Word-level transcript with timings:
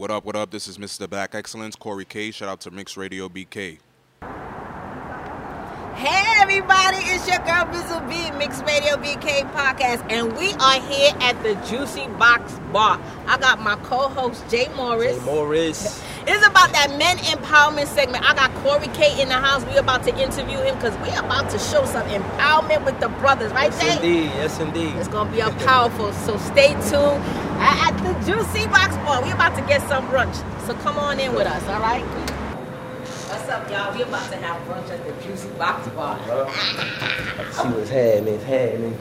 What 0.00 0.10
up, 0.10 0.24
what 0.24 0.34
up? 0.34 0.50
This 0.50 0.66
is 0.66 0.78
Mr. 0.78 1.06
Black 1.10 1.34
Excellence, 1.34 1.76
Corey 1.76 2.06
K. 2.06 2.30
Shout 2.30 2.48
out 2.48 2.62
to 2.62 2.70
Mix 2.70 2.96
Radio 2.96 3.28
BK. 3.28 3.80
Hey 5.94 6.24
everybody, 6.38 6.96
it's 7.00 7.28
your 7.28 7.36
girl 7.40 7.66
Bizzle 7.66 8.08
B, 8.08 8.30
Mixed 8.38 8.64
Radio 8.64 8.96
BK 8.96 9.52
podcast, 9.52 10.10
and 10.10 10.34
we 10.38 10.54
are 10.54 10.80
here 10.80 11.12
at 11.20 11.42
the 11.42 11.54
Juicy 11.68 12.06
Box 12.18 12.58
Bar. 12.72 12.98
I 13.26 13.36
got 13.36 13.60
my 13.60 13.76
co-host 13.76 14.42
Jay 14.48 14.70
Morris. 14.74 15.18
Jay 15.18 15.24
Morris. 15.26 16.02
It's 16.26 16.46
about 16.46 16.70
that 16.72 16.94
men 16.98 17.16
empowerment 17.32 17.86
segment. 17.86 18.28
I 18.28 18.34
got 18.34 18.52
Corey 18.62 18.88
K 18.88 19.20
in 19.22 19.28
the 19.28 19.34
house. 19.40 19.64
We 19.64 19.76
about 19.76 20.02
to 20.04 20.10
interview 20.16 20.58
him 20.58 20.74
because 20.76 20.96
we 20.98 21.08
are 21.16 21.24
about 21.24 21.48
to 21.50 21.58
show 21.58 21.84
some 21.86 22.06
empowerment 22.08 22.84
with 22.84 23.00
the 23.00 23.08
brothers, 23.24 23.52
right, 23.52 23.72
Yes, 23.72 23.80
Jay? 23.80 23.96
indeed. 23.96 24.30
Yes, 24.36 24.60
indeed. 24.60 24.94
It's 24.96 25.08
gonna 25.08 25.30
be 25.32 25.40
a 25.40 25.50
powerful. 25.64 26.12
So 26.12 26.36
stay 26.38 26.74
tuned 26.92 27.24
at 27.60 27.92
at 27.92 27.94
the 28.04 28.12
Juicy 28.26 28.66
Box 28.68 28.96
Bar. 29.08 29.22
We 29.24 29.30
are 29.30 29.34
about 29.34 29.56
to 29.56 29.62
get 29.62 29.80
some 29.88 30.06
brunch. 30.08 30.36
So 30.66 30.74
come 30.84 30.98
on 30.98 31.18
in 31.18 31.34
with 31.34 31.46
us, 31.46 31.66
all 31.68 31.80
right? 31.80 32.04
What's 32.04 33.48
up, 33.48 33.70
y'all? 33.70 33.94
We 33.96 34.02
are 34.02 34.06
about 34.06 34.30
to 34.30 34.36
have 34.36 34.60
brunch 34.68 34.90
at 34.90 35.00
the 35.06 35.12
Juicy 35.24 35.48
Box 35.56 35.88
Bar. 35.96 36.18
See 36.20 37.68
what's 37.68 37.88
happening. 37.90 38.34
It's 38.34 38.44
happening. 38.44 38.98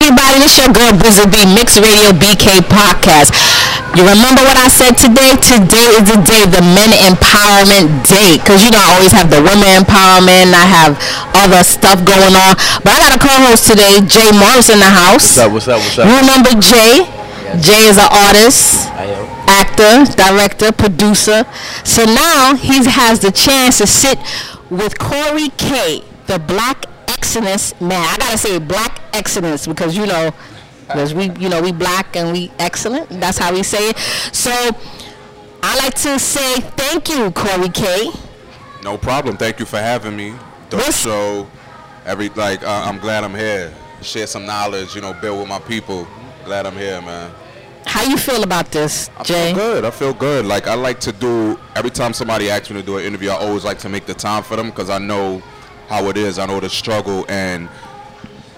Everybody, 0.00 0.38
this 0.38 0.58
your 0.58 0.68
girl 0.72 0.92
Bizzle 0.92 1.30
B, 1.30 1.46
Mixed 1.54 1.78
Radio 1.78 2.10
BK 2.14 2.60
podcast. 2.70 3.34
You 3.92 4.08
remember 4.08 4.40
what 4.40 4.56
I 4.56 4.72
said 4.72 4.96
today? 4.96 5.36
Today 5.36 5.84
is 6.00 6.08
the 6.08 6.16
day, 6.24 6.48
the 6.48 6.64
Men 6.72 6.96
Empowerment 7.12 7.92
Day. 8.08 8.40
Because, 8.40 8.64
you 8.64 8.72
know, 8.72 8.80
I 8.80 8.96
always 8.96 9.12
have 9.12 9.28
the 9.28 9.44
women 9.44 9.68
empowerment, 9.68 10.48
I 10.56 10.64
have 10.64 10.96
other 11.36 11.60
stuff 11.60 12.00
going 12.00 12.32
on. 12.32 12.56
But 12.80 12.96
I 12.96 12.98
got 13.04 13.12
a 13.16 13.20
co-host 13.20 13.68
today, 13.68 14.00
Jay 14.08 14.32
Morris 14.32 14.72
in 14.72 14.80
the 14.80 14.88
house. 14.88 15.36
What's 15.36 15.44
up? 15.44 15.52
What's 15.52 15.68
up? 15.68 15.76
What's 15.84 15.96
You 16.08 16.14
remember 16.24 16.56
Jay? 16.56 17.04
Yes. 17.04 17.66
Jay 17.68 17.82
is 17.92 17.98
an 18.00 18.08
artist 18.08 18.88
I 18.96 19.12
am. 19.12 19.28
actor, 19.60 20.08
director, 20.16 20.72
producer. 20.72 21.44
So 21.84 22.04
now 22.08 22.56
he 22.56 22.80
has 22.88 23.20
the 23.20 23.30
chance 23.30 23.76
to 23.78 23.86
sit 23.86 24.16
with 24.70 24.98
Corey 24.98 25.50
K, 25.60 26.00
the 26.32 26.38
Black 26.38 26.86
Excellence 27.08 27.78
man. 27.78 28.00
I 28.08 28.16
gotta 28.16 28.38
say 28.38 28.58
Black 28.58 29.02
Excellence 29.12 29.66
because 29.66 29.94
you 29.98 30.06
know, 30.06 30.32
because 30.86 31.14
we, 31.14 31.30
you 31.32 31.48
know, 31.48 31.60
we 31.62 31.72
black 31.72 32.16
and 32.16 32.32
we 32.32 32.50
excellent. 32.58 33.08
That's 33.08 33.38
how 33.38 33.52
we 33.52 33.62
say 33.62 33.90
it. 33.90 33.98
So 34.32 34.50
I 35.62 35.76
like 35.76 35.94
to 35.94 36.18
say 36.18 36.60
thank 36.60 37.08
you, 37.08 37.30
Corey 37.30 37.68
K. 37.68 38.10
No 38.82 38.98
problem. 38.98 39.36
Thank 39.36 39.60
you 39.60 39.66
for 39.66 39.78
having 39.78 40.16
me. 40.16 40.34
Dope 40.70 40.92
show. 40.92 41.48
Every 42.04 42.28
like, 42.30 42.62
uh, 42.62 42.82
I'm 42.84 42.98
glad 42.98 43.24
I'm 43.24 43.34
here. 43.34 43.72
Share 44.00 44.26
some 44.26 44.44
knowledge, 44.44 44.94
you 44.96 45.00
know, 45.00 45.12
build 45.12 45.38
with 45.38 45.48
my 45.48 45.60
people. 45.60 46.06
Glad 46.44 46.66
I'm 46.66 46.74
here, 46.74 47.00
man. 47.00 47.30
How 47.86 48.02
you 48.02 48.16
feel 48.16 48.42
about 48.42 48.70
this, 48.70 49.10
I 49.16 49.22
Jay? 49.22 49.50
I 49.50 49.54
feel 49.54 49.62
good. 49.62 49.84
I 49.84 49.90
feel 49.90 50.14
good. 50.14 50.46
Like 50.46 50.66
I 50.66 50.74
like 50.74 50.98
to 51.00 51.12
do 51.12 51.58
every 51.76 51.90
time 51.90 52.12
somebody 52.12 52.50
asks 52.50 52.70
me 52.70 52.80
to 52.80 52.86
do 52.86 52.98
an 52.98 53.04
interview, 53.04 53.30
I 53.30 53.34
always 53.36 53.64
like 53.64 53.78
to 53.80 53.88
make 53.88 54.06
the 54.06 54.14
time 54.14 54.42
for 54.42 54.56
them 54.56 54.70
because 54.70 54.90
I 54.90 54.98
know 54.98 55.40
how 55.88 56.08
it 56.08 56.16
is. 56.16 56.38
I 56.38 56.46
know 56.46 56.58
the 56.58 56.70
struggle, 56.70 57.24
and 57.28 57.68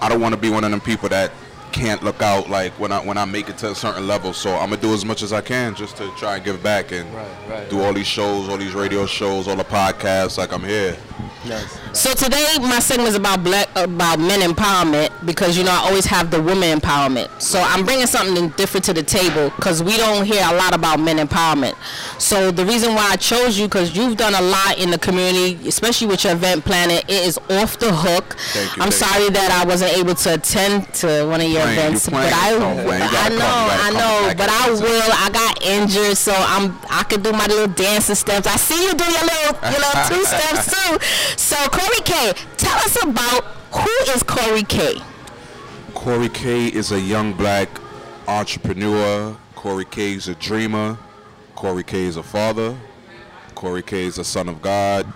I 0.01 0.09
don't 0.09 0.21
want 0.21 0.33
to 0.33 0.41
be 0.41 0.49
one 0.49 0.63
of 0.63 0.71
them 0.71 0.81
people 0.81 1.09
that 1.09 1.31
can't 1.71 2.03
look 2.03 2.21
out 2.21 2.49
like 2.49 2.71
when 2.73 2.91
I 2.91 2.99
when 2.99 3.17
I 3.17 3.25
make 3.25 3.49
it 3.49 3.57
to 3.59 3.71
a 3.71 3.75
certain 3.75 4.07
level. 4.07 4.33
So 4.33 4.55
I'm 4.55 4.69
gonna 4.69 4.81
do 4.81 4.93
as 4.93 5.05
much 5.05 5.21
as 5.23 5.33
I 5.33 5.41
can 5.41 5.75
just 5.75 5.97
to 5.97 6.09
try 6.17 6.35
and 6.35 6.45
give 6.45 6.61
back 6.63 6.91
and 6.91 7.11
Right, 7.13 7.27
right, 7.49 7.69
do 7.69 7.81
all 7.81 7.93
these 7.93 8.07
shows, 8.07 8.49
all 8.49 8.57
these 8.57 8.73
radio 8.73 9.05
shows, 9.05 9.47
all 9.47 9.55
the 9.55 9.63
podcasts. 9.63 10.37
Like 10.37 10.51
I'm 10.53 10.63
here. 10.63 10.97
Nice. 11.47 11.79
So 11.93 12.13
today 12.13 12.45
my 12.59 12.79
segment 12.79 13.09
is 13.09 13.15
about 13.15 13.43
black 13.43 13.69
about 13.75 14.19
men 14.19 14.41
empowerment 14.41 15.11
because 15.25 15.57
you 15.57 15.63
know 15.63 15.71
I 15.71 15.87
always 15.87 16.05
have 16.05 16.31
the 16.31 16.41
women 16.41 16.79
empowerment. 16.79 17.29
So 17.39 17.61
I'm 17.61 17.85
bringing 17.85 18.07
something 18.07 18.49
different 18.49 18.83
to 18.85 18.93
the 18.93 19.03
table 19.03 19.51
because 19.55 19.83
we 19.83 19.95
don't 19.95 20.25
hear 20.25 20.43
a 20.43 20.55
lot 20.55 20.73
about 20.73 20.99
men 20.99 21.17
empowerment. 21.17 21.75
So 22.19 22.51
the 22.51 22.65
reason 22.65 22.95
why 22.95 23.11
I 23.11 23.15
chose 23.15 23.59
you 23.59 23.67
because 23.67 23.95
you've 23.95 24.17
done 24.17 24.33
a 24.33 24.41
lot 24.41 24.79
in 24.79 24.89
the 24.89 24.97
community, 24.97 25.67
especially 25.67 26.07
with 26.07 26.23
your 26.23 26.33
event 26.33 26.65
planning. 26.65 26.97
It 27.07 27.27
is 27.27 27.37
off 27.49 27.77
the 27.77 27.93
hook. 27.93 28.35
Thank 28.53 28.75
you, 28.75 28.83
I'm 28.83 28.91
thank 28.91 29.11
sorry 29.11 29.29
that 29.29 29.51
I 29.51 29.67
wasn't 29.67 29.95
able 29.97 30.15
to 30.15 30.33
attend 30.33 30.91
to 30.95 31.25
one 31.27 31.41
of 31.41 31.47
your 31.47 31.54
Playing, 31.61 31.79
events, 31.79 32.09
but 32.09 32.31
I, 32.33 32.51
Don't 32.51 32.83
play. 32.85 32.97
You 32.99 33.03
I 33.03 33.07
know, 33.07 33.13
come, 33.19 33.29
you 33.29 33.39
gotta 33.39 33.83
I 33.83 33.91
know, 33.91 34.33
but 34.37 34.49
I 34.49 34.69
will. 34.69 35.11
I 35.13 35.29
got 35.31 35.63
injured, 35.63 36.17
so 36.17 36.33
I'm 36.35 36.77
I 36.89 37.03
could 37.03 37.23
do 37.23 37.31
my 37.31 37.45
little 37.47 37.67
dancing 37.67 38.15
steps. 38.15 38.47
I 38.47 38.55
see 38.57 38.85
you 38.85 38.93
do 38.93 39.03
your 39.03 39.23
little 39.23 39.55
you 39.71 39.79
know 39.79 39.91
two 40.07 40.23
steps 40.33 40.65
too. 40.73 40.97
So 41.37 41.55
Corey 41.69 42.01
K, 42.03 42.33
tell 42.57 42.77
us 42.77 43.01
about 43.03 43.43
who 43.71 44.11
is 44.13 44.23
Corey 44.23 44.63
K. 44.63 45.01
Corey 45.93 46.29
K 46.29 46.67
is 46.67 46.91
a 46.91 46.99
young 46.99 47.33
black 47.33 47.69
entrepreneur. 48.27 49.35
Corey 49.55 49.85
K 49.85 50.13
is 50.13 50.27
a 50.27 50.35
dreamer. 50.35 50.97
Corey 51.55 51.83
K 51.83 52.03
is 52.03 52.17
a 52.17 52.23
father. 52.23 52.75
Corey 53.55 53.81
K 53.81 54.05
is 54.05 54.17
a 54.17 54.23
son 54.23 54.49
of 54.49 54.61
God. 54.61 55.11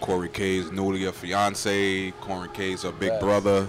Corey 0.00 0.28
K 0.30 0.56
is 0.56 0.72
newly 0.72 1.04
a 1.04 1.12
fiance. 1.12 2.10
Corey 2.22 2.48
K 2.54 2.72
is 2.72 2.84
a 2.84 2.90
big 2.92 3.10
Yes. 3.10 3.22
brother. 3.22 3.68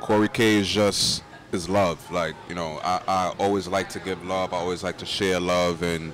Corey 0.00 0.28
K 0.28 0.56
is 0.56 0.68
just 0.68 1.22
is 1.52 1.68
love. 1.68 2.10
Like 2.10 2.34
you 2.48 2.54
know, 2.54 2.80
I, 2.82 3.00
I 3.06 3.34
always 3.38 3.68
like 3.68 3.88
to 3.90 4.00
give 4.00 4.24
love. 4.24 4.52
I 4.52 4.56
always 4.58 4.82
like 4.82 4.98
to 4.98 5.06
share 5.06 5.40
love, 5.40 5.82
and 5.82 6.12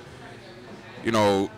you 1.03 1.11
know, 1.11 1.49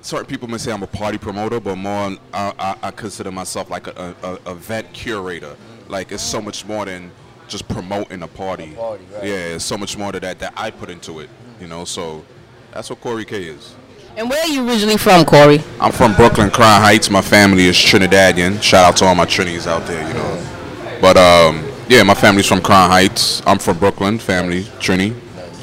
certain 0.00 0.26
people 0.26 0.48
may 0.48 0.58
say 0.58 0.72
I'm 0.72 0.82
a 0.82 0.86
party 0.86 1.18
promoter, 1.18 1.60
but 1.60 1.76
more 1.76 2.16
I, 2.32 2.52
I, 2.58 2.76
I 2.82 2.90
consider 2.90 3.30
myself 3.30 3.70
like 3.70 3.86
a, 3.86 4.14
a, 4.22 4.34
a 4.34 4.52
event 4.52 4.92
curator. 4.92 5.56
Like 5.88 6.12
it's 6.12 6.22
so 6.22 6.40
much 6.40 6.66
more 6.66 6.84
than 6.84 7.10
just 7.46 7.68
promoting 7.68 8.22
a 8.22 8.28
party. 8.28 8.74
A 8.74 8.76
party, 8.76 9.04
right. 9.14 9.24
Yeah, 9.24 9.54
it's 9.54 9.64
so 9.64 9.78
much 9.78 9.96
more 9.96 10.12
to 10.12 10.20
that 10.20 10.38
that 10.40 10.52
I 10.56 10.70
put 10.70 10.90
into 10.90 11.20
it. 11.20 11.30
You 11.60 11.66
know, 11.66 11.84
so 11.84 12.24
that's 12.72 12.90
what 12.90 13.00
Corey 13.00 13.24
K 13.24 13.44
is. 13.44 13.74
And 14.16 14.28
where 14.28 14.42
are 14.42 14.48
you 14.48 14.68
originally 14.68 14.96
from, 14.96 15.24
Corey? 15.24 15.62
I'm 15.80 15.92
from 15.92 16.14
Brooklyn, 16.14 16.50
Crown 16.50 16.82
Heights. 16.82 17.08
My 17.08 17.22
family 17.22 17.66
is 17.66 17.76
Trinidadian. 17.76 18.60
Shout 18.60 18.84
out 18.84 18.96
to 18.96 19.04
all 19.04 19.14
my 19.14 19.24
Trinis 19.26 19.68
out 19.68 19.86
there, 19.86 20.06
you 20.08 20.14
know. 20.14 20.57
But 21.00 21.16
um, 21.16 21.64
yeah, 21.88 22.02
my 22.02 22.14
family's 22.14 22.46
from 22.46 22.60
Crown 22.60 22.90
Heights. 22.90 23.42
I'm 23.46 23.58
from 23.58 23.78
Brooklyn, 23.78 24.18
family 24.18 24.64
Trini, 24.80 25.10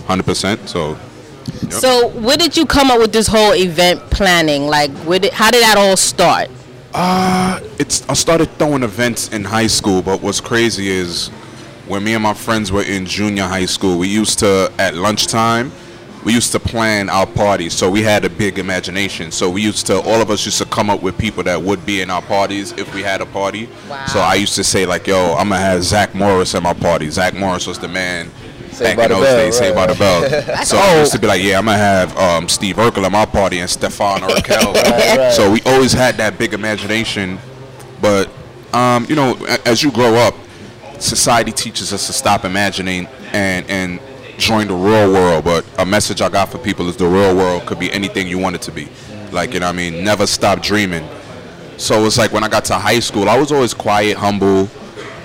100%. 0.07 0.67
So 0.67 0.97
Yep. 1.61 1.73
So 1.73 2.07
where 2.09 2.37
did 2.37 2.57
you 2.57 2.65
come 2.65 2.91
up 2.91 2.99
with 2.99 3.11
this 3.11 3.27
whole 3.27 3.53
event 3.53 3.99
planning? 4.09 4.67
Like, 4.67 4.91
where 4.99 5.19
did, 5.19 5.33
how 5.33 5.51
did 5.51 5.63
that 5.63 5.77
all 5.77 5.97
start? 5.97 6.49
Uh, 6.93 7.59
it's 7.77 8.07
I 8.07 8.13
started 8.13 8.49
throwing 8.57 8.83
events 8.83 9.33
in 9.33 9.43
high 9.43 9.67
school, 9.67 10.01
but 10.01 10.21
what's 10.21 10.39
crazy 10.39 10.87
is 10.89 11.27
when 11.87 12.03
me 12.03 12.13
and 12.13 12.23
my 12.23 12.33
friends 12.33 12.71
were 12.71 12.83
in 12.83 13.05
junior 13.05 13.43
high 13.43 13.65
school, 13.65 13.99
we 13.99 14.07
used 14.07 14.39
to 14.39 14.71
at 14.79 14.95
lunchtime, 14.95 15.71
we 16.25 16.33
used 16.33 16.51
to 16.51 16.59
plan 16.59 17.07
our 17.07 17.27
parties. 17.27 17.73
So 17.73 17.89
we 17.89 18.01
had 18.01 18.25
a 18.25 18.29
big 18.29 18.57
imagination. 18.57 19.31
So 19.31 19.47
we 19.49 19.61
used 19.61 19.85
to 19.87 20.01
all 20.01 20.21
of 20.21 20.31
us 20.31 20.43
used 20.43 20.57
to 20.57 20.65
come 20.65 20.89
up 20.89 21.01
with 21.03 21.17
people 21.17 21.43
that 21.43 21.61
would 21.61 21.85
be 21.85 22.01
in 22.01 22.09
our 22.09 22.23
parties 22.23 22.71
if 22.73 22.93
we 22.95 23.03
had 23.03 23.21
a 23.21 23.27
party. 23.27 23.69
Wow. 23.87 24.05
So 24.07 24.19
I 24.19 24.33
used 24.33 24.55
to 24.55 24.63
say 24.63 24.87
like, 24.87 25.05
"Yo, 25.05 25.35
I'm 25.35 25.49
gonna 25.49 25.61
have 25.61 25.83
Zach 25.83 26.15
Morris 26.15 26.55
at 26.55 26.63
my 26.63 26.73
party." 26.73 27.09
Zach 27.11 27.35
Morris 27.35 27.67
was 27.67 27.77
the 27.77 27.87
man. 27.87 28.31
Saved 28.71 28.97
back 28.97 29.05
in 29.05 29.11
the 29.11 29.15
those 29.15 29.23
Bell, 29.23 29.37
days, 29.37 29.57
Saved 29.57 29.75
by 29.75 29.87
the 29.87 29.95
Bell. 29.95 30.65
so 30.65 30.77
I 30.77 30.99
used 30.99 31.13
to 31.13 31.19
be 31.19 31.27
like, 31.27 31.41
yeah, 31.41 31.57
I'm 31.59 31.65
gonna 31.65 31.77
have 31.77 32.17
um, 32.17 32.49
Steve 32.49 32.75
Urkel 32.75 33.05
at 33.05 33.11
my 33.11 33.25
party 33.25 33.59
and 33.59 33.69
Stefan 33.69 34.23
or 34.25 34.27
Raquel. 34.27 34.73
right. 34.73 35.31
So 35.31 35.49
we 35.49 35.61
always 35.65 35.93
had 35.93 36.17
that 36.17 36.37
big 36.37 36.53
imagination, 36.53 37.39
but 38.01 38.29
um, 38.73 39.05
you 39.07 39.15
know, 39.15 39.35
as 39.65 39.81
you 39.81 39.91
grow 39.91 40.15
up, 40.15 40.35
society 40.99 41.53
teaches 41.53 41.93
us 41.93 42.07
to 42.07 42.13
stop 42.13 42.43
imagining 42.43 43.07
and 43.31 43.69
and 43.69 43.99
join 44.37 44.67
the 44.67 44.73
real 44.75 45.11
world. 45.11 45.43
But 45.45 45.65
a 45.77 45.85
message 45.85 46.21
I 46.21 46.29
got 46.29 46.49
for 46.49 46.57
people 46.57 46.87
is 46.89 46.97
the 46.97 47.07
real 47.07 47.35
world 47.35 47.65
could 47.65 47.79
be 47.79 47.91
anything 47.91 48.27
you 48.27 48.37
want 48.39 48.55
it 48.55 48.61
to 48.63 48.71
be. 48.71 48.87
Like 49.31 49.53
you 49.53 49.59
know, 49.59 49.67
what 49.67 49.73
I 49.73 49.77
mean, 49.77 50.03
never 50.03 50.27
stop 50.27 50.61
dreaming. 50.61 51.07
So 51.77 52.05
it's 52.05 52.17
like 52.17 52.31
when 52.31 52.43
I 52.43 52.47
got 52.47 52.65
to 52.65 52.75
high 52.75 52.99
school, 52.99 53.27
I 53.29 53.37
was 53.37 53.51
always 53.51 53.73
quiet, 53.73 54.15
humble, 54.17 54.69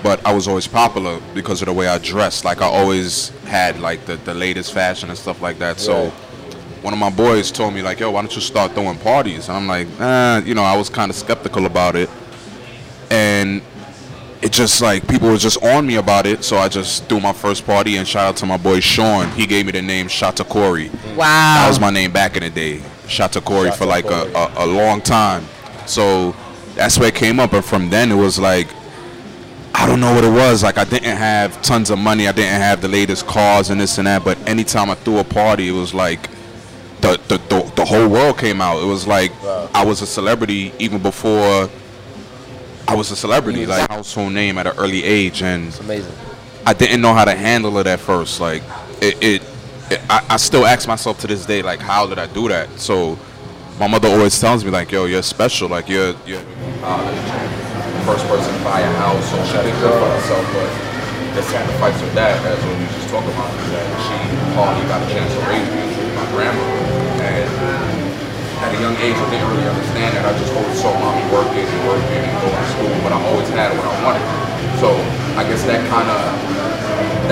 but 0.03 0.25
I 0.27 0.35
was 0.35 0.49
always 0.49 0.67
popular 0.67 1.21
because 1.35 1.63
of 1.63 1.67
the 1.67 1.73
way 1.73 1.87
I 1.87 1.99
dressed. 1.99 2.45
Like 2.45 2.61
I 2.61 2.67
always 2.67 3.29
had 3.47 3.79
like 3.81 4.05
the, 4.07 4.17
the 4.17 4.35
latest 4.35 4.73
fashion 4.73 5.11
and 5.11 5.19
stuff 5.19 5.41
like 5.41 5.59
that. 5.59 5.79
So 5.79 6.05
Right. 6.05 6.13
one 6.83 6.93
of 6.93 6.99
my 6.99 7.11
boys 7.11 7.51
told 7.53 7.75
me 7.75 7.83
like, 7.83 8.01
"Yo, 8.01 8.11
why 8.11 8.23
don't 8.23 8.35
you 8.35 8.41
start 8.41 8.73
throwing 8.73 8.99
parties?" 8.99 9.49
And 9.49 9.57
I'm 9.59 9.67
like, 9.69 9.87
"Uh, 10.01 10.41
you 10.45 10.55
know, 10.55 10.65
I 10.65 10.77
was 10.77 10.89
kind 10.89 11.11
of 11.11 11.17
skeptical 11.17 11.67
about 11.67 11.95
it, 11.95 12.09
and 13.11 13.61
it 14.43 14.53
just 14.53 14.81
like 14.81 15.07
people 15.07 15.29
were 15.29 15.37
just 15.37 15.63
on 15.63 15.87
me 15.87 15.97
about 15.97 16.27
it. 16.27 16.45
So 16.45 16.57
I 16.57 16.69
just 16.69 17.05
threw 17.09 17.21
my 17.21 17.33
first 17.33 17.67
party. 17.67 17.97
And 17.97 18.07
shout 18.09 18.27
out 18.27 18.37
to 18.39 18.47
my 18.47 18.57
boy 18.57 18.81
Sean. 18.81 19.29
He 19.33 19.47
gave 19.47 19.67
me 19.67 19.73
the 19.73 19.83
name 19.83 20.07
Shata 20.07 20.49
Corey. 20.49 20.89
Wow. 21.17 21.55
That 21.59 21.67
was 21.69 21.79
my 21.81 21.91
name 21.91 22.13
back 22.13 22.37
in 22.37 22.43
the 22.43 22.51
day, 22.51 22.79
Shata 23.07 23.45
Corey, 23.45 23.71
for 23.71 23.87
like 23.87 24.07
a, 24.07 24.31
a, 24.35 24.65
a 24.65 24.67
long 24.67 25.01
time. 25.03 25.45
So 25.87 26.35
that's 26.75 26.99
where 26.99 27.09
it 27.09 27.15
came 27.15 27.41
up, 27.41 27.53
and 27.53 27.65
from 27.65 27.91
then 27.91 28.11
it 28.11 28.15
was 28.15 28.39
like, 28.39 28.69
I 29.75 29.87
don't 29.87 30.01
know 30.01 30.15
what 30.15 30.25
it 30.25 30.33
was. 30.33 30.63
Like 30.63 30.79
I 30.79 30.85
didn't 30.85 31.17
have 31.17 31.61
tons 31.63 31.91
of 31.91 31.99
money, 31.99 32.27
I 32.29 32.33
didn't 32.33 32.61
have 32.61 32.81
the 32.81 32.89
latest 32.89 33.27
cars 33.27 33.71
and 33.71 33.81
this 33.81 33.99
and 33.99 34.07
that. 34.07 34.25
But 34.25 34.39
anytime 34.49 34.91
I 34.91 34.95
threw 34.95 35.19
a 35.19 35.25
party, 35.25 35.69
it 35.69 35.73
was 35.73 35.93
like 35.95 36.29
the 37.01 37.19
the, 37.29 37.39
the, 37.49 37.73
the 37.77 37.85
whole 37.85 38.09
world 38.09 38.39
came 38.39 38.61
out. 38.61 38.83
It 38.83 38.87
was 38.87 39.07
like 39.07 39.31
Wow. 39.43 39.69
I 39.75 39.85
was 39.85 40.03
a 40.03 40.07
celebrity 40.07 40.73
even 40.79 41.03
before 41.03 41.69
I 42.91 42.95
was 42.95 43.13
a 43.13 43.17
celebrity, 43.17 43.67
like 43.67 43.89
household 43.89 44.33
name 44.33 44.59
at 44.59 44.67
an 44.67 44.77
early 44.77 45.05
age, 45.05 45.43
and 45.43 45.69
It's 45.69 45.79
amazing. 45.79 46.13
I 46.67 46.73
didn't 46.73 47.01
know 47.01 47.15
how 47.15 47.25
to 47.25 47.37
handle 47.37 47.79
it 47.79 47.87
at 47.87 48.01
first. 48.01 48.41
Like 48.41 48.65
it, 49.01 49.23
it 49.23 49.43
I, 50.11 50.27
I 50.31 50.37
still 50.39 50.67
ask 50.67 50.89
myself 50.89 51.21
to 51.21 51.29
this 51.29 51.47
day, 51.47 51.63
like, 51.63 51.79
how 51.79 52.09
did 52.09 52.19
I 52.19 52.27
do 52.27 52.49
that? 52.49 52.69
So 52.81 53.17
my 53.79 53.87
mother 53.87 54.09
always 54.09 54.39
tells 54.41 54.65
me, 54.65 54.73
like, 54.73 54.91
yo, 54.91 55.05
you're 55.05 55.23
special. 55.23 55.69
Like, 55.69 55.89
you're, 55.89 56.17
you're 56.27 56.43
uh, 56.83 58.03
first 58.05 58.27
person 58.27 58.53
to 58.59 58.65
buy 58.65 58.81
a 58.81 58.93
house, 58.99 59.31
so 59.31 59.37
she 59.47 59.53
did 59.53 59.75
good 59.81 59.95
for 59.95 60.11
herself, 60.11 60.47
but 60.53 61.35
the 61.37 61.43
sacrifice 61.43 62.03
of 62.03 62.13
that, 62.15 62.45
as 62.45 62.59
what 62.65 62.77
we 62.77 62.87
just 62.87 63.09
talked 63.09 63.29
about, 63.29 63.55
is 63.55 63.71
that 63.71 63.87
she 64.03 64.55
hardly 64.55 64.87
got 64.89 64.99
a 64.99 65.09
chance 65.15 65.33
to 65.35 65.41
raise 65.47 65.69
me, 65.71 66.15
my 66.17 66.27
grandmother. 66.33 67.00
At 68.61 68.77
a 68.77 68.81
young 68.81 68.93
age, 69.01 69.17
I 69.17 69.25
didn't 69.33 69.49
really 69.49 69.65
understand 69.65 70.21
that. 70.21 70.29
I 70.29 70.37
just 70.37 70.53
always 70.53 70.77
saw 70.77 70.93
mommy 71.01 71.25
working 71.33 71.65
and 71.65 71.81
working 71.89 72.21
and 72.21 72.37
going 72.45 72.53
to 72.53 72.69
school, 72.77 72.93
but 73.01 73.09
I 73.09 73.19
always 73.33 73.49
had 73.57 73.73
what 73.73 73.89
I 73.89 73.95
wanted. 74.05 74.21
So 74.77 74.93
I 75.41 75.49
guess 75.49 75.65
that 75.65 75.81
kind 75.89 76.05
of 76.05 76.21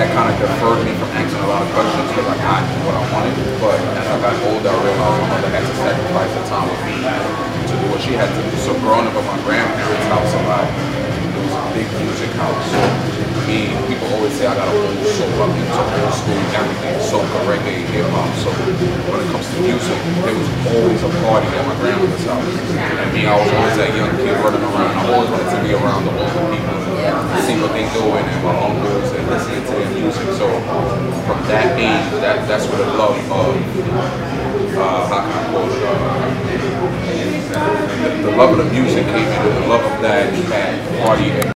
that 0.01 0.09
kind 0.17 0.33
of 0.33 0.41
deferred 0.41 0.81
me 0.89 0.97
from 0.97 1.13
asking 1.13 1.45
a 1.45 1.51
lot 1.53 1.61
of 1.61 1.69
questions 1.77 2.09
because 2.09 2.33
I 2.33 2.37
got 2.41 2.65
what 2.89 2.97
I 2.97 3.05
wanted. 3.13 3.37
But 3.61 3.77
as 3.77 4.09
I 4.09 4.17
got 4.25 4.35
older, 4.41 4.73
I 4.73 4.79
realized 4.81 5.21
my 5.21 5.29
mother 5.37 5.51
had 5.53 5.65
to 5.69 5.75
sacrifice 5.77 6.33
her 6.33 6.45
time 6.49 6.65
with 6.65 6.83
me 6.89 6.97
to 6.97 7.75
do 7.77 7.87
what 7.93 8.01
she 8.01 8.17
had 8.17 8.33
to 8.33 8.41
do. 8.49 8.57
So 8.65 8.73
growing 8.81 9.05
up 9.05 9.13
at 9.13 9.27
my 9.29 9.37
grandparents' 9.45 10.09
house 10.09 10.33
a 10.33 10.41
lot, 10.49 10.65
big 11.79 11.87
music 12.03 12.35
house. 12.35 12.67
So 12.75 12.83
me, 13.47 13.71
people 13.87 14.11
always 14.19 14.35
say 14.35 14.51
I 14.51 14.55
got 14.59 14.67
a 14.67 14.75
old 14.75 14.99
soul. 15.15 15.31
I'm 15.39 15.55
into 15.55 15.79
old 15.79 16.11
school, 16.11 16.43
everything, 16.59 16.99
soca, 17.07 17.39
reggae, 17.47 17.87
hip 17.95 18.11
hop. 18.11 18.27
So 18.43 18.51
when 18.51 19.23
it 19.23 19.31
comes 19.31 19.47
to 19.47 19.63
music, 19.63 19.99
there 20.27 20.35
was 20.35 20.51
always 20.75 21.01
a 21.07 21.11
party 21.23 21.47
at 21.55 21.63
my 21.71 21.79
grandmother's 21.79 22.27
house. 22.27 22.43
And 22.43 23.09
me, 23.15 23.31
I 23.31 23.35
was 23.39 23.47
always 23.55 23.77
that 23.79 23.95
young 23.95 24.11
kid 24.19 24.35
running 24.43 24.65
around. 24.67 24.91
I 24.91 25.07
always 25.07 25.31
wanted 25.31 25.55
to 25.55 25.59
be 25.63 25.71
around 25.79 26.03
the 26.03 26.15
older 26.19 26.45
people, 26.51 26.83
and 26.99 27.43
see 27.47 27.55
what 27.63 27.71
they're 27.71 27.95
doing, 27.95 28.27
and 28.27 28.43
my 28.43 28.55
uncles, 28.59 29.15
and 29.15 29.23
listening 29.31 29.63
to 29.63 29.73
their 29.79 29.91
music. 29.95 30.27
So 30.35 30.51
from 31.31 31.39
that 31.47 31.79
age, 31.79 32.11
that 32.19 32.43
that's 32.51 32.67
where 32.67 32.83
the 32.83 32.91
love 32.99 33.15
of 33.15 33.55
uh, 34.75 35.07
how 35.07 35.23
can 35.23 35.31
I 35.31 35.43
call 35.47 35.71
it? 35.71 35.79
Uh, 35.79 36.27
the, 37.49 38.31
the 38.31 38.33
love 38.37 38.51
of 38.51 38.59
the 38.67 38.69
music 38.75 39.07
came 39.07 39.31
in, 39.31 39.63
the 39.63 39.67
love 39.71 39.85
of 39.87 40.03
that 40.03 40.27
that 40.51 40.75
party 41.07 41.58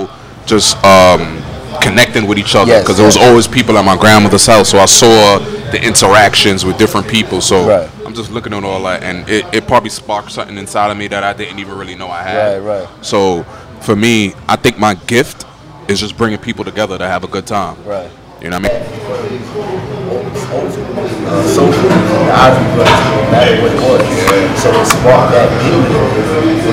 just 0.51 0.77
um, 0.85 1.41
connecting 1.81 2.27
with 2.27 2.37
each 2.37 2.55
other 2.57 2.73
Yes, 2.73 2.83
because 2.83 2.97
there 2.97 3.07
was 3.07 3.17
always 3.17 3.47
people 3.47 3.79
at 3.79 3.85
my 3.85 3.97
grandmother's 3.97 4.45
house, 4.47 4.69
so 4.69 4.79
I 4.79 4.87
saw 4.87 5.39
the 5.71 5.81
interactions 5.83 6.65
with 6.65 6.77
different 6.77 7.07
people. 7.09 7.41
So 7.41 7.69
Right. 7.69 7.91
I'm 8.05 8.15
just 8.15 8.33
looking 8.33 8.53
at 8.53 8.65
all 8.65 8.83
that, 8.83 9.05
and 9.05 9.29
it, 9.29 9.47
it 9.55 9.67
probably 9.69 9.91
sparked 9.91 10.33
something 10.33 10.59
inside 10.59 10.91
of 10.91 10.97
me 10.99 11.07
that 11.09 11.23
I 11.23 11.33
didn't 11.33 11.61
even 11.61 11.79
really 11.79 11.95
know 11.95 12.09
I 12.09 12.23
had. 12.25 12.63
Right, 12.65 12.81
right. 12.81 13.05
So 13.05 13.45
for 13.81 13.95
me, 13.95 14.35
I 14.49 14.57
think 14.57 14.79
my 14.79 14.95
gift 14.95 15.47
is 15.89 16.01
just 16.01 16.19
bringing 16.19 16.39
people 16.39 16.65
together 16.65 16.99
to 16.99 17.07
have 17.07 17.23
a 17.23 17.29
good 17.29 17.47
time. 17.47 17.83
Right. 17.85 18.11
You 18.43 18.51
know 18.51 18.59
what 18.59 18.73
I 18.73 18.79
mean? 18.81 18.91
uh, 21.31 21.47
social, 21.47 21.83
the 21.87 22.35
Osby 22.35 22.65
brothers, 22.75 23.07
no 23.07 23.31
matter 23.31 23.63
what 23.63 23.71
it 23.71 23.79
was. 23.79 24.03
So 24.63 24.69
it 24.75 24.87
sparked 24.87 25.31
that 25.33 25.47
in 25.63 25.85
me. 25.87 26.11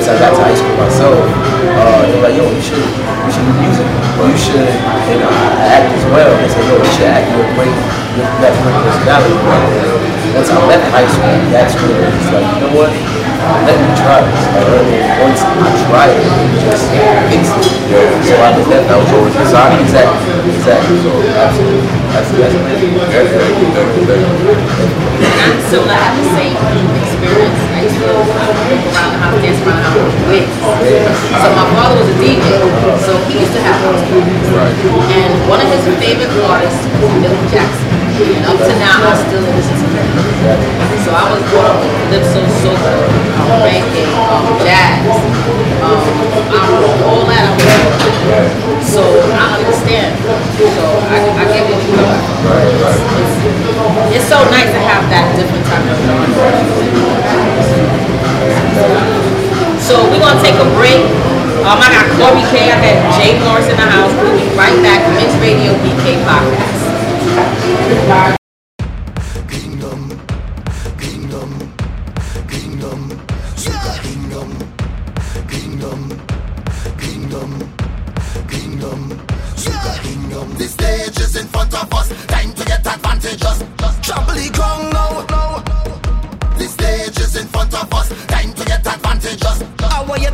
I 0.08 0.18
got 0.20 0.32
to 0.32 0.40
high 0.42 0.56
school 0.56 0.78
myself, 0.78 1.20
uh, 1.58 2.06
they 2.06 2.14
were 2.18 2.26
like, 2.28 2.38
yo, 2.38 2.46
you 2.50 2.62
should, 2.62 2.82
you 2.82 3.30
should 3.32 3.46
do 3.48 3.54
music. 3.58 3.88
You 4.18 4.38
should, 4.38 4.68
and 4.68 5.22
uh, 5.24 5.70
act 5.74 5.94
as 5.94 6.06
well. 6.10 6.32
They 6.38 6.50
said, 6.50 6.66
yo, 6.68 6.76
you 6.78 6.92
should 6.94 7.10
act. 7.10 7.26
You're 7.34 7.50
great, 7.58 7.74
you 8.18 8.24
have 8.26 8.58
great 8.62 8.78
personality. 8.86 9.38
Once 10.34 10.50
I 10.50 10.58
left 10.70 10.86
high 10.94 11.08
school, 11.08 11.38
that's 11.50 11.74
when 11.78 11.90
it 11.98 12.14
was 12.14 12.30
like, 12.34 12.46
you 12.46 12.62
know 12.68 12.74
what? 12.78 12.92
Let 13.64 13.80
me 13.80 13.88
try 13.96 14.20
this. 14.28 14.44
Like, 14.60 14.68
once 15.24 15.40
I 15.40 15.72
tried 15.88 16.20
it, 16.20 16.28
it 16.28 16.68
just 16.68 16.84
fixed 17.32 17.56
it. 17.58 17.70
So 18.28 18.34
I 18.44 18.52
was 18.58 18.68
left, 18.68 18.92
I 18.92 18.98
was 19.00 19.08
always 19.16 19.36
inside. 19.40 19.80
Exactly, 19.80 20.52
exactly. 20.52 21.00
So 21.00 21.16
absolutely, 21.32 21.88
that's, 22.12 22.28
that's 22.36 22.56
amazing. 22.60 22.92
Yeah, 22.98 23.24
yeah, 23.24 23.40
yeah. 23.40 24.28
I'm 25.48 25.64
similar, 25.72 25.96
I 25.96 26.12
have 26.12 26.20
the 26.20 26.28
same 26.36 26.60
experience. 27.00 27.62
I 27.72 27.88
used 27.88 27.98
to 28.04 28.12
walk 28.12 28.28
around 28.36 29.16
the 29.16 29.20
house, 29.24 29.40
dance 29.40 29.64
around 29.64 29.80
the 29.80 29.88
house 29.88 30.12
with 30.12 30.28
wigs. 30.28 30.54
So 31.38 31.54
my 31.54 31.70
father 31.78 32.02
was 32.02 32.10
a 32.10 32.18
DJ, 32.18 32.58
so 33.06 33.14
he 33.30 33.46
used 33.46 33.54
to 33.54 33.62
have 33.62 33.78
house 33.86 34.02
parties. 34.10 34.50
And 35.14 35.30
one 35.46 35.62
of 35.62 35.70
his 35.70 35.86
favorite 36.02 36.34
artists 36.42 36.82
was 36.98 37.14
Milton 37.22 37.46
Jackson. 37.54 37.86
And 38.18 38.42
up 38.50 38.58
to 38.58 38.74
now, 38.82 39.06
I 39.06 39.14
still 39.22 39.46
listen 39.46 39.78
to 39.78 39.86
him. 39.86 40.10
So 41.06 41.14
I 41.14 41.30
was 41.30 41.38
brought 41.54 41.78
up 41.78 41.86
with 41.86 41.94
calypso, 42.10 42.42
soca, 42.66 42.90
um, 43.38 43.62
reggae, 43.62 44.10
um, 44.26 44.50
jazz, 44.66 45.06
um, 45.86 46.02
um, 46.58 47.06
all 47.06 47.22
that 47.30 47.46
I 47.46 47.54
was 47.54 47.62
brought 47.62 47.86
up 47.86 47.94
with. 48.02 48.18
So 48.82 49.06
I 49.06 49.62
understand. 49.62 50.18
So 50.58 50.66
I, 51.14 51.22
I 51.38 51.46
get 51.54 51.70
what 51.70 51.78
you're 51.86 52.02
doing. 52.02 52.18
It's, 53.22 54.18
it's 54.18 54.26
so 54.26 54.42
nice 54.50 54.74
to 54.74 54.82
have 54.90 55.06
that 55.14 55.38
different 55.38 55.70
type 55.70 55.86
of 55.86 56.02
So 59.88 59.96
we're 60.12 60.20
gonna 60.20 60.42
take 60.44 60.60
a 60.60 60.68
break. 60.76 61.00
Um, 61.64 61.80
I 61.80 61.88
got 61.88 62.06
Corey 62.20 62.44
K. 62.52 62.70
I 62.70 62.76
got 62.76 63.16
Jay 63.16 63.40
Morris 63.40 63.70
in 63.70 63.78
the 63.78 63.88
house. 63.88 64.12
We'll 64.20 64.36
be 64.36 64.44
right 64.58 64.76
back. 64.84 65.00
Men's 65.16 65.34
Radio 65.40 65.72
BK 65.80 66.20
Podcast. 66.28 66.84
Kingdom, 69.48 70.12
kingdom, 71.00 71.50
kingdom, 72.52 73.00
Sugar 73.56 73.96
kingdom, 74.04 74.50
kingdom, 75.48 76.02
kingdom, 77.00 77.50
kingdom, 78.50 79.00
Sugar 79.56 79.98
kingdom. 80.04 80.54
The 80.58 80.68
stage 80.68 81.18
is 81.22 81.38
in 81.38 81.48
front 81.48 81.74
of 81.74 81.94
us, 81.94 82.10
time 82.28 82.52
to 82.56 82.66
get 82.66 82.86
advantages. 82.86 83.64
Trample 84.02 84.36
the 84.36 84.50
ground 84.52 84.92
now. 84.92 85.24
The 86.58 86.68
stage 86.68 87.18
is 87.22 87.38
in 87.38 87.48
front 87.48 87.74
of 87.74 87.94
us, 87.94 88.12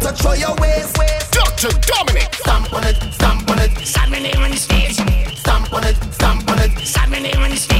I 0.04 0.08
want 0.08 0.18
to 0.18 0.24
throw 0.24 0.34
your 0.34 0.56
waist. 0.56 1.32
Dr. 1.32 1.70
Dominic. 1.80 2.36
Stamp 2.36 2.74
on 2.74 2.84
it, 2.84 2.98
stamp 3.14 3.50
on 3.50 3.60
it. 3.60 3.72
Sat 3.88 4.10
me 4.10 4.20
there 4.20 4.42
on 4.44 4.52
the 4.52 4.58
stage. 4.58 4.96
Stamp 5.38 5.72
on 5.72 5.86
it, 5.86 5.96
stamp 6.12 6.50
on 6.52 6.60
it. 6.60 6.78
Sat 6.80 7.10
me 7.10 7.22
there 7.22 7.40
on 7.40 7.50
the 7.52 7.56
stage. 7.56 7.73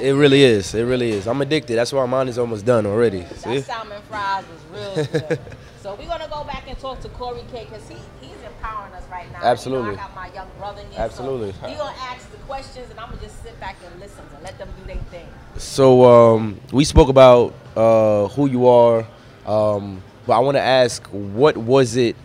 It 0.00 0.12
really 0.12 0.42
is. 0.42 0.74
It 0.74 0.82
really 0.82 1.10
is. 1.10 1.26
I'm 1.26 1.40
addicted. 1.40 1.76
That's 1.76 1.92
why 1.92 2.04
mine 2.06 2.28
is 2.28 2.38
almost 2.38 2.66
done 2.66 2.84
already. 2.86 3.24
See? 3.36 3.60
That 3.60 3.64
salmon 3.64 4.02
fries 4.08 4.44
was 4.46 4.96
real 4.96 5.06
good. 5.28 5.40
so 5.82 5.94
we're 5.94 6.06
gonna 6.06 6.28
go 6.28 6.44
back 6.44 6.64
and 6.68 6.78
talk 6.78 7.00
to 7.00 7.08
Corey 7.10 7.44
K 7.50 7.64
because 7.64 7.88
he, 7.88 7.96
he's 8.20 8.36
empowering 8.44 8.92
us 8.92 9.04
right 9.10 9.30
now. 9.32 9.38
Absolutely. 9.42 9.90
You 9.90 9.96
know, 9.96 10.02
I 10.02 10.06
got 10.06 10.14
my 10.14 10.34
young 10.34 10.50
brother 10.58 10.82
here. 10.90 11.00
Absolutely. 11.00 11.52
So 11.52 11.66
he 11.68 11.74
gonna 11.76 11.96
ask 11.98 12.30
the 12.30 12.36
questions 12.38 12.90
and 12.90 13.00
I'm 13.00 13.08
gonna 13.08 13.22
just 13.22 13.42
sit 13.42 13.58
back 13.58 13.76
and 13.90 13.98
listen 13.98 14.22
and 14.34 14.42
let 14.44 14.58
them 14.58 14.68
do 14.78 14.86
their 14.86 15.02
thing. 15.10 15.26
So 15.56 16.04
um, 16.04 16.60
we 16.72 16.84
spoke 16.84 17.08
about 17.08 17.54
uh, 17.74 18.28
who 18.28 18.48
you 18.50 18.66
are, 18.66 19.06
um, 19.46 20.02
but 20.26 20.34
I 20.34 20.40
want 20.40 20.56
to 20.56 20.62
ask, 20.62 21.06
what 21.06 21.56
was 21.56 21.96
it 21.96 22.16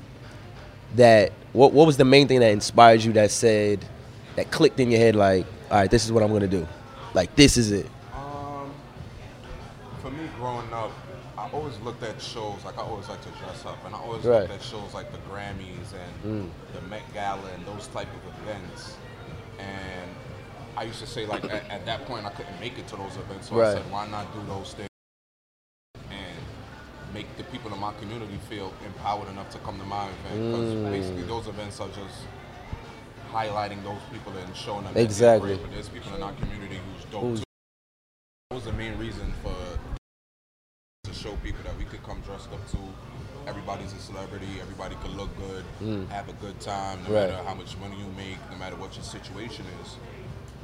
that 0.95 1.31
what 1.53 1.71
what 1.71 1.87
was 1.87 1.95
the 1.95 2.05
main 2.05 2.27
thing 2.27 2.41
that 2.41 2.51
inspired 2.51 3.01
you 3.01 3.13
that 3.13 3.31
said 3.31 3.85
that 4.35 4.51
clicked 4.51 4.79
in 4.79 4.91
your 4.91 4.99
head 4.99 5.15
like, 5.15 5.45
all 5.69 5.77
right, 5.77 5.91
this 5.91 6.03
is 6.05 6.11
what 6.11 6.21
I'm 6.23 6.31
gonna 6.33 6.47
do, 6.47 6.67
like 7.13 7.35
this 7.35 7.57
is 7.57 7.71
it. 7.71 7.87
Um, 8.15 8.73
for 10.01 10.11
me, 10.11 10.27
growing 10.37 10.71
up, 10.73 10.91
I 11.37 11.49
always 11.51 11.77
looked 11.79 12.03
at 12.03 12.21
shows 12.21 12.63
like 12.65 12.77
I 12.77 12.81
always 12.81 13.07
like 13.09 13.21
to 13.23 13.29
dress 13.39 13.65
up, 13.65 13.77
and 13.85 13.95
I 13.95 13.99
always 13.99 14.23
Right. 14.25 14.41
looked 14.41 14.53
at 14.53 14.61
shows 14.61 14.93
like 14.93 15.11
the 15.11 15.17
Grammys 15.29 15.93
and 16.23 16.51
the 16.73 16.81
Met 16.89 17.01
Gala 17.13 17.49
and 17.55 17.65
those 17.65 17.87
type 17.87 18.07
of 18.07 18.41
events. 18.43 18.95
And 19.59 20.11
I 20.77 20.83
used 20.83 20.99
to 20.99 21.07
say 21.07 21.25
like 21.25 21.43
at, 21.45 21.69
at 21.69 21.85
that 21.85 22.05
point 22.05 22.25
I 22.25 22.29
couldn't 22.29 22.59
make 22.59 22.77
it 22.77 22.87
to 22.89 22.95
those 22.95 23.15
events, 23.17 23.49
so 23.49 23.61
I 23.61 23.73
said 23.73 23.83
why 23.91 24.07
not 24.07 24.33
do 24.33 24.41
those 24.47 24.73
things 24.73 24.87
and 26.09 26.37
make 27.13 27.27
the 27.37 27.43
people 27.45 27.73
in 27.73 27.79
my 27.79 27.93
community 27.99 28.39
feel 28.49 28.73
empowered 28.85 29.27
enough 29.29 29.49
to 29.51 29.57
come 29.59 29.77
to 29.79 29.85
my 29.85 30.07
event 30.07 30.51
because 30.51 30.73
Mm. 30.73 30.91
basically 30.91 31.23
those 31.23 31.47
events 31.47 31.79
are 31.81 31.89
just 31.89 32.15
highlighting 33.31 33.81
those 33.83 34.01
people 34.11 34.33
and 34.37 34.55
showing 34.55 34.83
them 34.83 34.97
Exactly. 34.97 35.55
great, 35.55 35.61
but 35.61 35.71
there's 35.71 35.89
people 35.89 36.13
in 36.15 36.21
our 36.23 36.33
community 36.33 36.77
who's 36.77 37.05
dope 37.11 37.21
Who's- 37.23 37.39
too. 37.39 37.45
That 38.49 38.55
was 38.55 38.65
the 38.65 38.73
main 38.73 38.97
reason 38.97 39.33
for 39.41 39.55
to 41.05 41.13
show 41.13 41.35
people 41.37 41.63
that 41.63 41.77
we 41.77 41.85
could 41.85 42.03
come 42.03 42.19
dressed 42.21 42.51
up 42.51 42.65
to. 42.71 42.77
Everybody's 43.47 43.93
a 43.93 43.99
celebrity. 43.99 44.59
Everybody 44.61 44.95
could 45.01 45.15
look 45.15 45.29
good, 45.37 45.63
have 46.09 46.29
a 46.29 46.33
good 46.33 46.59
time, 46.59 47.01
no 47.03 47.09
Mm. 47.09 47.13
Right. 47.15 47.29
matter 47.31 47.43
how 47.43 47.55
much 47.55 47.75
money 47.77 47.97
you 47.97 48.05
make, 48.17 48.37
no 48.51 48.57
matter 48.57 48.75
what 48.75 48.93
your 48.95 49.03
situation 49.03 49.65
is. 49.81 49.95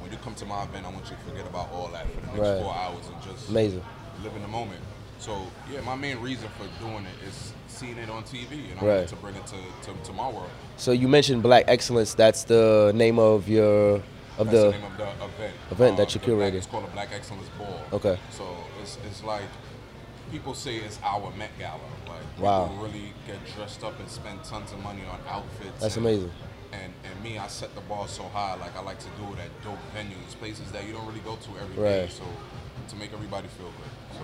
When 0.00 0.12
you 0.12 0.18
come 0.18 0.34
to 0.36 0.46
my 0.46 0.62
event, 0.62 0.86
I 0.86 0.90
want 0.90 1.04
you 1.10 1.16
to 1.16 1.22
forget 1.22 1.46
about 1.46 1.72
all 1.72 1.88
that 1.88 2.06
for 2.12 2.20
the 2.20 2.26
next 2.28 2.38
Right. 2.38 2.62
four 2.62 2.74
hours 2.74 3.04
and 3.08 3.20
just 3.22 3.48
Amazing. 3.48 3.82
live 4.22 4.34
in 4.36 4.42
the 4.42 4.48
moment. 4.48 4.80
So 5.18 5.42
yeah, 5.72 5.80
my 5.82 5.96
main 5.96 6.18
reason 6.20 6.48
for 6.58 6.66
doing 6.84 7.04
it 7.04 7.28
is 7.28 7.52
seeing 7.66 7.98
it 7.98 8.08
on 8.10 8.22
TV, 8.24 8.70
and 8.70 8.80
I 8.80 8.84
Right. 9.00 9.08
to 9.08 9.16
bring 9.16 9.34
it 9.34 9.46
to, 9.46 9.56
to, 9.92 9.92
to 10.04 10.12
my 10.12 10.28
world. 10.28 10.50
So 10.76 10.92
you 10.92 11.08
mentioned 11.08 11.42
Black 11.42 11.64
Excellence. 11.68 12.14
That's 12.14 12.44
the 12.44 12.92
name 12.94 13.18
of 13.18 13.48
your 13.48 14.02
of 14.38 14.50
the. 14.50 14.56
the, 14.56 14.70
name 14.70 14.84
of 14.84 14.96
the 14.96 15.08
event. 15.24 15.54
event 15.70 15.96
that 15.96 16.14
um, 16.16 16.22
you 16.22 16.36
Black- 16.36 16.52
curated. 16.52 16.56
It's 16.56 16.66
called 16.66 16.84
a 16.84 16.88
Black 16.88 17.10
Excellence 17.12 17.48
Ball. 17.58 17.80
Okay. 17.92 18.18
So 18.30 18.44
it's, 18.80 18.98
it's 19.06 19.24
like 19.24 19.42
people 20.30 20.54
say 20.54 20.76
it's 20.76 20.98
our 21.02 21.32
Met 21.36 21.50
Gala. 21.58 21.80
Like 22.06 22.22
Wow. 22.40 22.66
people 22.68 22.84
really 22.84 23.12
get 23.26 23.38
dressed 23.56 23.82
up 23.82 23.98
and 23.98 24.08
spend 24.08 24.44
tons 24.44 24.72
of 24.72 24.78
money 24.82 25.02
on 25.10 25.18
outfits. 25.28 25.80
That's 25.80 25.96
and- 25.96 26.06
amazing. 26.06 26.30
And 26.70 26.92
and 27.02 27.24
me, 27.24 27.38
I 27.38 27.46
set 27.48 27.74
the 27.74 27.80
bar 27.82 28.06
so 28.06 28.24
high. 28.24 28.54
Like 28.56 28.76
I 28.76 28.82
like 28.82 28.98
to 29.00 29.08
do 29.18 29.24
it 29.32 29.38
at 29.40 29.50
dope 29.64 29.78
venues, 29.96 30.36
places 30.38 30.70
that 30.72 30.86
you 30.86 30.92
don't 30.92 31.06
really 31.06 31.20
go 31.20 31.34
to 31.36 31.50
every 31.62 31.74
day. 31.76 32.00
Right. 32.02 32.12
So 32.12 32.24
to 32.90 32.96
make 32.96 33.12
everybody 33.14 33.48
feel 33.48 33.66
good. 33.80 34.18
So 34.18 34.22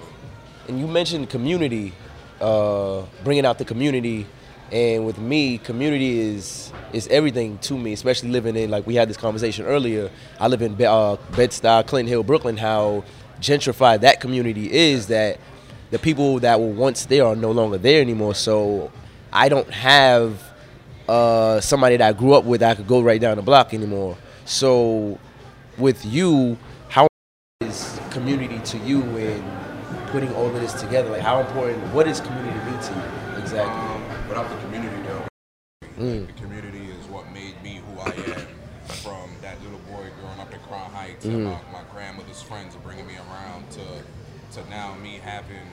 And 0.69 0.79
you 0.81 0.87
mentioned 0.87 1.29
community, 1.29 1.93
uh, 2.41 3.03
bringing 3.23 3.45
out 3.45 3.59
the 3.59 3.65
community. 3.65 4.27
And 4.73 5.05
with 5.05 5.19
me, 5.19 5.59
community 5.59 6.19
is 6.19 6.73
is 6.93 7.07
everything 7.09 7.59
to 7.59 7.77
me, 7.77 7.93
especially 7.93 8.31
living 8.31 8.57
in 8.57 8.71
like 8.71 8.87
we 8.87 8.95
had 8.95 9.09
this 9.09 9.17
conversation 9.17 9.67
earlier. 9.67 10.11
I 10.41 10.49
live 10.49 10.63
in 10.63 10.75
Be- 10.75 10.87
uh, 10.87 11.17
Bed 11.37 11.51
Stuy, 11.51 11.87
Clinton 11.87 12.09
Hill, 12.09 12.23
Brooklyn. 12.23 12.57
How 12.57 13.05
gentrified 13.41 14.01
that 14.01 14.21
community 14.21 14.73
is. 14.73 15.09
That 15.09 15.39
the 15.91 15.99
people 15.99 16.41
that 16.41 16.59
were 16.59 16.67
once 16.67 17.05
there 17.07 17.27
are 17.27 17.37
no 17.37 17.51
longer 17.51 17.77
there 17.77 18.01
anymore. 18.01 18.35
So 18.35 18.91
I 19.33 19.51
don't 19.51 19.71
have 19.71 20.43
uh, 21.09 21.61
somebody 21.61 21.99
that 21.99 22.09
I 22.09 22.19
grew 22.19 22.33
up 22.33 22.45
with 22.45 22.63
I 22.63 22.75
could 22.75 22.89
go 22.89 23.03
right 23.03 23.21
down 23.21 23.37
the 23.37 23.43
block 23.43 23.75
anymore. 23.75 24.17
So 24.47 25.19
with 25.77 26.05
you, 26.07 26.57
how 26.89 27.07
is 27.61 28.01
community 28.11 28.61
to 28.61 28.79
you 28.79 29.03
in 29.19 29.64
putting 30.09 30.33
all 30.35 30.47
of 30.47 30.55
this 30.55 30.73
together? 30.81 31.11
Like 31.11 31.23
how 31.23 31.41
important? 31.41 31.79
What 31.95 32.07
does 32.07 32.21
community 32.21 32.59
mean 32.71 32.79
to 32.81 32.93
you 32.95 33.43
exactly? 33.43 33.73
um, 33.73 34.29
without 34.29 34.49
the 34.49 34.57
community, 34.65 34.97
though, 35.07 35.25
Mm. 35.99 36.27
the 36.27 36.33
community 36.33 36.87
is 36.91 37.07
what 37.07 37.31
made 37.33 37.55
me 37.63 37.81
who 37.87 38.01
I 38.01 38.13
am. 38.39 38.47
From 39.03 39.31
that 39.41 39.57
little 39.63 39.79
boy 39.91 40.05
growing 40.21 40.39
up 40.41 40.53
in 40.53 40.61
Crown 40.61 40.91
Heights, 40.91 41.25
and 41.25 41.35
Mm-hmm. 41.47 41.73
my, 41.73 41.81
my 41.81 41.85
grandmother's 41.91 42.43
friends 42.43 42.77
bringing 42.85 43.07
me 43.07 43.15
around 43.17 43.71
to 43.71 43.81
to 44.61 44.71
now 44.71 44.95
me 45.03 45.19
having 45.25 45.67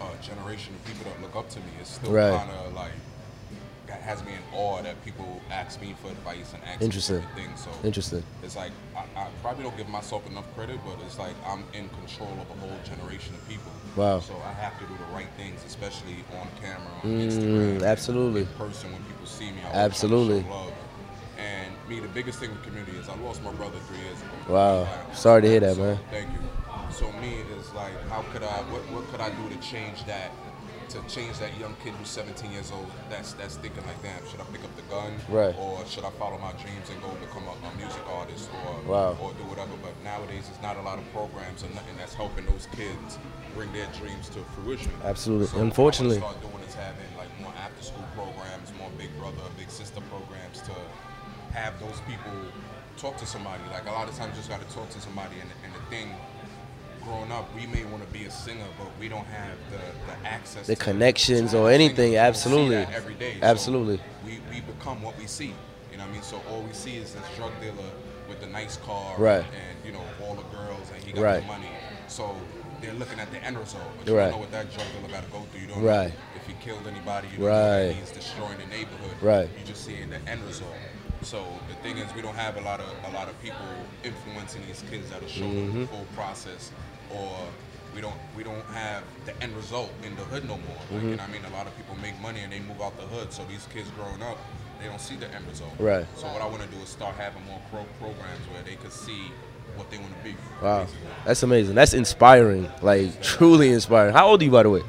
a 0.00 0.22
generation 0.22 0.74
of 0.74 0.84
people 0.84 1.10
that 1.10 1.20
look 1.22 1.34
up 1.34 1.48
to 1.50 1.58
me. 1.60 1.66
It's 1.80 1.92
still 1.92 2.12
Right. 2.12 2.36
kind 2.36 2.50
of 2.50 2.74
like 2.74 2.92
has 4.00 4.24
me 4.24 4.32
in 4.32 4.42
awe 4.58 4.82
that 4.82 5.02
people 5.04 5.40
ask 5.50 5.80
me 5.80 5.94
for 6.02 6.08
advice 6.08 6.52
and 6.54 6.62
ask 6.64 6.80
Interesting. 6.82 7.16
me 7.16 7.22
for 7.22 7.34
things. 7.40 7.60
So 7.64 7.70
Interesting. 7.84 8.22
it's 8.42 8.56
like 8.56 8.72
I, 8.96 9.04
I 9.20 9.28
probably 9.42 9.64
don't 9.64 9.76
give 9.76 9.88
myself 9.88 10.26
enough 10.28 10.46
credit, 10.54 10.78
but 10.84 10.96
it's 11.04 11.18
like 11.18 11.34
I'm 11.46 11.64
in 11.72 11.88
control 11.90 12.32
of 12.32 12.50
a 12.56 12.60
whole 12.60 12.76
generation 12.84 13.34
of 13.34 13.48
people. 13.48 13.70
Wow. 13.96 14.20
So 14.20 14.34
I 14.46 14.52
have 14.52 14.78
to 14.80 14.84
do 14.86 14.94
the 14.96 15.14
right 15.14 15.28
things, 15.36 15.62
especially 15.66 16.16
on 16.40 16.48
camera, 16.60 16.88
on 17.02 17.10
Mm, 17.10 17.26
Instagram, 17.28 17.82
absolutely. 17.86 18.40
in 18.42 18.46
person 18.58 18.92
when 18.92 19.02
people 19.04 19.26
see 19.26 19.50
me. 19.52 19.58
I 19.72 19.76
Absolutely. 19.76 20.42
wanna 20.42 20.48
show 20.48 20.54
love. 20.54 20.72
And 21.38 21.72
me, 21.88 22.00
the 22.00 22.08
biggest 22.08 22.38
thing 22.38 22.50
with 22.50 22.62
community 22.62 22.96
is 22.96 23.08
I 23.08 23.16
lost 23.16 23.42
my 23.42 23.52
brother 23.52 23.78
three 23.88 23.98
years 23.98 24.18
ago. 24.20 24.54
Wow. 24.54 24.88
Sorry 25.12 25.42
to 25.42 25.48
hear 25.48 25.60
that, 25.60 25.76
so, 25.76 25.82
man. 25.82 25.98
Thank 26.10 26.30
you. 26.32 26.38
So 26.92 27.10
me 27.20 27.38
is 27.58 27.72
like, 27.74 27.92
how 28.08 28.22
could 28.32 28.42
I? 28.44 28.62
What, 28.70 28.82
what 28.92 29.04
could 29.10 29.20
I 29.20 29.30
do 29.30 29.48
to 29.54 29.60
change 29.60 30.04
that? 30.06 30.30
To 30.90 31.00
change 31.08 31.38
that 31.38 31.58
young 31.58 31.74
kid 31.82 31.94
who's 31.94 32.08
17 32.08 32.52
years 32.52 32.70
old, 32.70 32.86
that's 33.10 33.32
that's 33.34 33.56
thinking 33.56 33.82
like, 33.86 34.00
damn, 34.02 34.20
should 34.30 34.40
I 34.40 34.44
pick 34.52 34.62
up 34.62 34.74
the 34.76 34.82
gun, 34.92 35.12
Right. 35.28 35.54
Or 35.58 35.84
should 35.86 36.04
I 36.04 36.10
follow 36.20 36.38
my 36.38 36.52
dreams 36.52 36.86
and 36.92 37.00
go 37.02 37.08
become 37.18 37.42
a, 37.48 37.54
a 37.66 37.70
music 37.76 38.02
artist, 38.12 38.48
or 38.66 38.78
Wow. 38.90 39.16
or 39.20 39.32
do 39.34 39.42
whatever? 39.50 39.72
But 39.82 39.94
nowadays, 40.04 40.46
there's 40.48 40.62
not 40.62 40.76
a 40.76 40.82
lot 40.82 40.98
of 40.98 41.04
programs 41.12 41.64
or 41.64 41.68
nothing 41.74 41.96
that's 41.98 42.14
helping 42.14 42.46
those 42.46 42.68
kids 42.76 43.18
bring 43.54 43.72
their 43.72 43.88
dreams 43.98 44.28
to 44.30 44.40
fruition. 44.54 44.92
Absolutely. 45.02 45.46
So 45.48 45.58
Unfortunately. 45.60 46.18
start 46.18 46.40
doing 46.42 46.62
is 46.68 46.74
having 46.74 47.10
like 47.16 47.32
more 47.40 47.52
after-school 47.58 48.04
programs, 48.14 48.70
more 48.78 48.90
Big 48.98 49.10
Brother, 49.18 49.42
Big 49.58 49.70
Sister 49.70 50.00
programs 50.12 50.60
to 50.68 50.74
have 51.56 51.78
those 51.80 51.98
people 52.06 52.34
talk 52.98 53.16
to 53.18 53.26
somebody. 53.26 53.62
Like 53.72 53.86
a 53.86 53.92
lot 53.92 54.08
of 54.08 54.14
times, 54.16 54.32
you 54.34 54.42
just 54.42 54.48
got 54.50 54.60
to 54.60 54.70
talk 54.74 54.88
to 54.90 55.00
somebody. 55.00 55.36
And, 55.40 55.50
and 55.64 55.72
the 55.74 55.82
thing, 55.90 56.10
growing 57.04 57.30
up, 57.32 57.48
we 57.54 57.66
may 57.66 57.84
want 57.84 58.06
to 58.06 58.12
be 58.12 58.24
a 58.24 58.30
singer, 58.30 58.66
but 58.78 58.88
we 59.00 59.08
don't 59.08 59.26
have 59.26 59.56
the, 59.70 59.78
the 60.12 60.26
access, 60.28 60.66
The 60.66 60.76
connections 60.76 61.54
or 61.54 61.70
anything, 61.70 62.10
We 62.12 62.16
don't 62.16 62.34
see 62.34 62.40
absolutely. 62.48 62.76
every 62.94 63.14
day. 63.14 63.34
So 63.40 63.46
Absolutely. 63.46 64.00
we 64.24 64.40
we 64.50 64.60
become 64.60 65.02
what 65.02 65.16
we 65.18 65.26
see. 65.26 65.52
You 65.92 65.98
know 65.98 66.04
what 66.04 66.10
I 66.10 66.12
mean? 66.12 66.22
So 66.22 66.40
all 66.50 66.62
we 66.62 66.72
see 66.72 66.96
is 66.96 67.14
this 67.14 67.22
drug 67.36 67.52
dealer 67.60 67.90
with 68.28 68.40
the 68.40 68.46
nice 68.48 68.76
car, 68.78 69.14
Right. 69.18 69.44
And 69.44 69.76
you 69.86 69.92
know 69.92 70.02
all 70.22 70.34
the 70.34 70.42
girls, 70.56 70.90
and 70.94 71.02
he 71.04 71.12
got 71.12 71.22
Right. 71.22 71.40
the 71.42 71.46
money. 71.46 71.68
So 72.08 72.34
they're 72.80 72.94
looking 72.94 73.20
at 73.20 73.30
the 73.30 73.42
end 73.44 73.58
result, 73.58 73.84
but 73.98 74.06
you 74.08 74.16
Right. 74.16 74.24
don't 74.24 74.32
know 74.32 74.38
what 74.38 74.52
that 74.52 74.72
drug 74.74 74.86
dealer 74.98 75.12
got 75.12 75.24
to 75.24 75.30
go 75.30 75.40
through. 75.52 75.60
You 75.60 75.66
don't 75.68 75.82
Right. 75.82 76.08
know 76.08 76.14
if 76.36 76.46
he 76.46 76.54
killed 76.54 76.86
anybody. 76.86 77.28
You 77.28 77.38
don't 77.38 77.46
know 77.46 77.52
Right. 77.52 77.86
that 77.88 77.94
he's 77.96 78.10
destroying 78.10 78.58
the 78.58 78.66
neighborhood. 78.66 79.16
Right. 79.22 79.48
You 79.58 79.64
just 79.64 79.84
see 79.84 80.02
the 80.04 80.20
end 80.30 80.42
result. 80.46 80.74
So 81.22 81.42
the 81.68 81.74
thing 81.76 81.96
is, 81.98 82.12
we 82.14 82.20
don't 82.20 82.34
have 82.36 82.56
a 82.56 82.60
lot 82.60 82.80
of 82.80 82.90
a 83.04 83.10
lot 83.16 83.28
of 83.28 83.40
people 83.40 83.64
influencing 84.02 84.62
these 84.66 84.82
kids 84.90 85.08
that'll 85.10 85.28
show 85.28 85.44
Mm-hmm. 85.46 85.80
the 85.82 85.86
full 85.86 86.06
process, 86.14 86.70
or 87.10 87.30
we 87.94 88.00
don't 88.00 88.14
we 88.36 88.42
don't 88.42 88.64
have 88.66 89.02
the 89.26 89.40
end 89.42 89.54
result 89.56 89.90
in 90.02 90.14
the 90.16 90.22
hood 90.22 90.44
no 90.44 90.56
more. 90.56 90.76
Like, 90.90 91.00
Mm-hmm. 91.00 91.08
you 91.10 91.16
know, 91.16 91.22
I 91.22 91.26
mean, 91.28 91.44
a 91.44 91.50
lot 91.56 91.66
of 91.66 91.76
people 91.76 91.96
make 92.02 92.18
money 92.20 92.40
and 92.40 92.52
they 92.52 92.60
move 92.60 92.80
out 92.82 92.96
the 92.96 93.04
hood, 93.06 93.32
so 93.32 93.44
these 93.48 93.66
kids 93.72 93.88
growing 93.96 94.22
up, 94.22 94.38
they 94.80 94.86
don't 94.86 95.00
see 95.00 95.16
the 95.16 95.32
end 95.34 95.46
result. 95.48 95.70
Right. 95.78 96.06
So 96.16 96.26
what 96.26 96.42
I 96.42 96.46
want 96.46 96.62
to 96.62 96.68
do 96.68 96.76
is 96.82 96.88
start 96.88 97.14
having 97.16 97.44
more 97.46 97.60
pro- 97.70 97.86
programs 98.00 98.46
where 98.52 98.62
they 98.62 98.74
could 98.76 98.92
see 98.92 99.30
what 99.76 99.90
they 99.90 99.98
want 99.98 100.16
to 100.18 100.24
be. 100.24 100.34
Wow. 100.62 100.80
basically. 100.84 101.06
That's 101.24 101.42
amazing. 101.42 101.74
That's 101.76 101.94
inspiring. 101.94 102.68
Like 102.82 103.22
truly 103.22 103.70
inspiring. 103.72 104.12
How 104.12 104.26
old 104.28 104.40
are 104.42 104.44
you 104.44 104.50
by 104.50 104.62
the 104.64 104.70
way? 104.70 104.80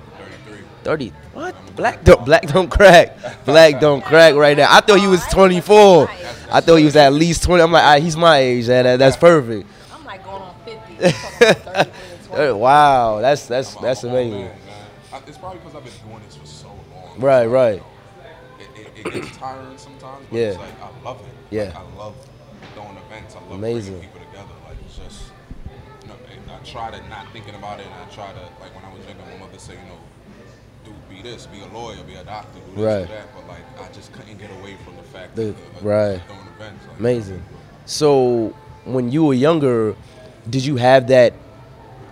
33. 0.46 0.58
30. 0.84 1.14
What? 1.34 1.76
Black 1.76 2.04
don't 2.04 2.26
black 2.26 2.44
don't 2.48 2.70
crack. 2.72 3.46
Black 3.46 3.80
don't 3.86 4.04
crack 4.04 4.34
right 4.36 4.56
now. 4.58 4.68
I 4.70 4.82
thought 4.82 5.00
he 5.00 5.08
was 5.08 5.24
24. 5.28 6.10
I 6.52 6.62
thought 6.62 6.76
he 6.78 6.86
was 6.86 6.96
at 6.96 7.12
least 7.14 7.44
20. 7.44 7.62
I'm 7.62 7.72
like, 7.72 7.84
ah, 7.84 8.00
he's 8.02 8.16
my 8.18 8.38
age. 8.38 8.66
That, 8.68 8.84
that- 8.84 8.98
that's 9.00 9.18
perfect. 9.18 9.68
I'm 9.94 10.06
like 10.06 10.24
going 10.24 10.42
on 10.42 10.56
50. 10.66 11.92
You're 12.36 12.48
talking 12.48 12.50
about 12.50 12.50
33 12.50 12.50
and 12.50 12.50
20. 12.50 12.50
Uh, 12.50 12.56
Wow, 12.58 13.22
that's 13.22 13.48
that's 13.48 13.76
that's 13.76 14.04
I'm 14.04 14.10
a 14.10 14.14
old 14.14 14.26
amazing. 14.28 14.52
It's 15.28 15.38
probably 15.38 15.60
because 15.60 15.76
I've 15.76 15.84
been 15.84 16.10
doing 16.10 16.22
this 16.26 16.36
for 16.36 16.46
so 16.46 16.68
long. 16.68 17.20
Right, 17.20 17.46
right. 17.46 17.84
It, 18.60 18.80
it, 18.98 19.06
it 19.08 19.14
gets 19.14 19.38
tiring 19.38 19.78
sometimes, 19.78 20.26
but 20.30 20.38
Yeah. 20.38 20.48
it's 20.50 20.58
like 20.58 20.82
I 20.82 21.04
love 21.04 21.20
it. 21.22 21.56
Yeah. 21.56 21.64
Like, 21.66 21.76
I 21.78 21.82
love 21.98 22.16
throwing 22.74 22.98
events. 22.98 23.36
I 23.36 23.40
love 23.42 23.52
Amazing. 23.52 23.94
bringing 23.94 24.10
people 24.12 24.28
together. 24.32 24.54
Like 24.68 24.78
it's 24.86 24.98
just 24.98 25.24
I 26.08 26.58
try 26.64 26.92
to 26.92 27.10
not 27.10 27.32
thinking 27.34 27.56
about 27.56 27.80
it, 27.80 27.86
and 27.86 27.94
I 27.96 28.06
try 28.14 28.32
to 28.32 28.40
like 28.62 28.74
when 28.76 28.84
I 28.86 28.94
was 28.96 29.06
younger, 29.08 29.24
my 29.32 29.46
mother 29.46 29.58
said, 29.58 29.78
you 29.82 29.90
know, 29.90 30.00
do 30.84 30.92
be 31.10 31.22
this, 31.22 31.46
be 31.48 31.62
a 31.62 31.68
lawyer, 31.68 32.02
be 32.04 32.16
a 32.16 32.24
doctor, 32.24 32.60
do 32.60 32.76
this, 32.76 32.86
Right. 32.86 33.08
do 33.08 33.14
that. 33.14 33.28
But 33.36 33.48
like 33.48 33.64
I 33.90 33.92
just 33.94 34.12
couldn't 34.14 34.38
get 34.38 34.52
away 34.60 34.76
from 34.84 34.96
the 34.98 35.04
fact 35.04 35.36
The- 35.36 35.50
of 35.50 35.80
the, 35.82 35.88
right. 35.88 36.22
doing 36.28 36.40
events. 36.56 36.86
Like, 36.88 37.00
Amazing. 37.00 37.44
So 37.86 38.54
when 38.86 39.12
you 39.12 39.26
were 39.26 39.34
younger, 39.34 39.96
did 40.50 40.66
you 40.66 40.76
have 40.78 41.08
that? 41.08 41.34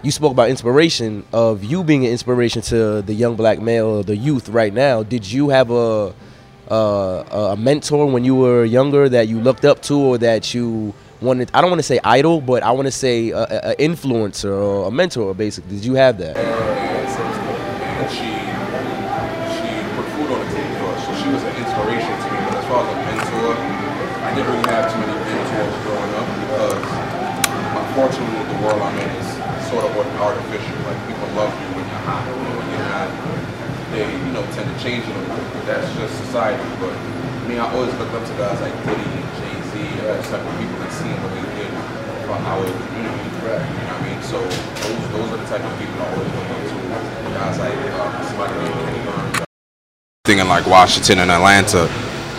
You 0.04 0.12
spoke 0.12 0.34
about 0.34 0.50
inspiration 0.50 1.24
of 1.32 1.64
you 1.64 1.82
being 1.82 2.06
an 2.06 2.12
inspiration 2.12 2.62
to 2.64 3.02
the 3.02 3.14
young 3.14 3.38
black 3.38 3.62
male, 3.62 4.04
the 4.04 4.18
youth 4.18 4.50
right 4.50 4.74
now. 4.74 5.02
Did 5.02 5.32
you 5.32 5.48
have 5.48 5.72
a 5.72 6.14
a, 6.68 6.76
a 7.52 7.56
mentor 7.58 8.06
when 8.12 8.26
you 8.26 8.36
were 8.36 8.66
younger 8.66 9.08
that 9.08 9.30
you 9.30 9.40
looked 9.40 9.64
up 9.64 9.82
to, 9.84 9.98
or 9.98 10.18
that 10.18 10.54
you 10.54 10.94
wanted? 11.22 11.50
I 11.54 11.62
don't 11.62 11.70
want 11.70 11.80
to 11.80 11.88
say 11.88 12.02
idol, 12.04 12.42
but 12.42 12.64
I 12.64 12.72
want 12.72 12.88
to 12.88 12.92
say 12.92 13.30
a, 13.30 13.44
a, 13.44 13.72
a 13.72 13.76
influencer 13.78 14.52
or 14.52 14.90
a 14.90 14.92
mentor. 14.92 15.34
Basically, 15.34 15.78
did 15.78 15.86
you 15.86 15.94
have 15.94 16.18
that? 16.18 16.36
she 21.24 21.30
was 21.32 21.44
an 21.44 21.56
inspiration 21.56 22.12
to 22.12 22.28
me. 22.28 22.40
But 22.44 22.60
as 22.60 22.66
far 22.68 22.84
as 22.84 22.92
a 22.92 23.00
mentor, 23.08 23.56
I 23.56 24.36
didn't 24.36 24.52
really 24.52 24.68
have 24.68 24.92
too 24.92 25.00
many 25.00 25.16
mentors 25.16 25.76
growing 25.88 26.12
up 26.20 26.28
because 26.44 27.04
with 27.96 28.50
the 28.50 28.66
world 28.66 28.82
I'm 28.82 28.98
in 28.98 29.10
is 29.22 29.33
sort 29.74 29.90
of 29.90 30.22
artificial. 30.22 30.78
Like 30.86 31.00
people 31.10 31.28
love 31.34 31.50
you 31.50 31.68
when 31.74 31.86
you're 31.90 32.06
hot, 32.06 32.22
and 32.30 32.38
when 32.38 32.68
you're 32.70 32.90
not, 32.94 33.10
they 33.90 34.06
you 34.06 34.32
know 34.34 34.46
tend 34.54 34.70
to 34.70 34.78
change 34.78 35.02
a 35.02 35.10
little 35.10 35.34
bit. 35.34 35.66
That's 35.66 35.90
just 35.98 36.14
society. 36.30 36.62
But 36.78 36.94
me, 37.50 37.58
I 37.58 37.66
always 37.74 37.94
looked 37.98 38.14
up 38.14 38.22
to 38.22 38.34
guys 38.38 38.62
like 38.62 38.76
Diddy 38.86 39.02
and 39.02 39.30
Jay 39.42 39.56
Z 39.74 39.82
and 39.82 40.06
those 40.14 40.30
type 40.30 40.46
of 40.46 40.54
people 40.62 40.78
and 40.78 40.94
seeing 40.94 41.18
what 41.26 41.34
they 41.34 41.46
did 41.58 41.74
for 42.30 42.38
our 42.38 42.62
community. 42.62 43.26
You 43.34 43.50
know 43.50 43.98
what 43.98 43.98
I 43.98 44.06
mean? 44.06 44.22
So 44.22 44.38
those 44.38 45.04
those 45.10 45.30
are 45.34 45.42
the 45.42 45.50
type 45.50 45.66
of 45.66 45.74
people 45.82 45.98
I 45.98 46.08
always 46.14 46.30
look 46.38 46.50
up 46.54 46.62
to. 46.70 46.78
Guys 47.34 47.58
like 47.58 47.74
uh, 47.74 48.30
somebody 48.30 48.54
named 48.62 48.78
Kenny 48.78 49.02
Burns. 49.10 49.46
Thing 50.26 50.40
in 50.40 50.48
like 50.48 50.66
Washington 50.70 51.18
and 51.20 51.32
Atlanta. 51.32 51.90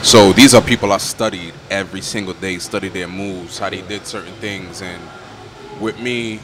So 0.06 0.32
these 0.32 0.54
are 0.54 0.62
people 0.62 0.92
I 0.92 0.98
studied 0.98 1.52
every 1.70 2.00
single 2.00 2.34
day, 2.34 2.58
studied 2.58 2.92
their 2.92 3.08
moves, 3.08 3.58
how 3.58 3.70
they 3.70 3.80
did 3.80 4.06
certain 4.06 4.34
things, 4.34 4.82
and 4.82 5.00
with 5.80 5.98
me, 5.98 6.40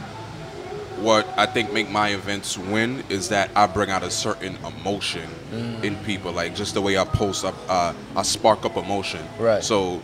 what 1.01 1.27
I 1.39 1.47
think 1.47 1.73
make 1.73 1.91
my 1.91 2.11
events 2.11 2.59
win 2.59 3.03
is 3.09 3.29
that 3.31 3.51
I 3.57 3.67
bring 3.67 3.91
out 3.91 4.03
a 4.03 4.11
certain 4.11 4.57
emotion 4.65 5.29
in 5.83 5.97
people, 6.05 6.33
like 6.33 6.55
just 6.55 6.75
the 6.75 6.81
way 6.81 6.99
I 6.99 7.05
post 7.05 7.45
up, 7.45 7.55
uh, 7.69 7.93
I 8.17 8.23
spark 8.23 8.65
up 8.65 8.77
emotion. 8.77 9.21
Right. 9.39 9.63
So 9.63 10.03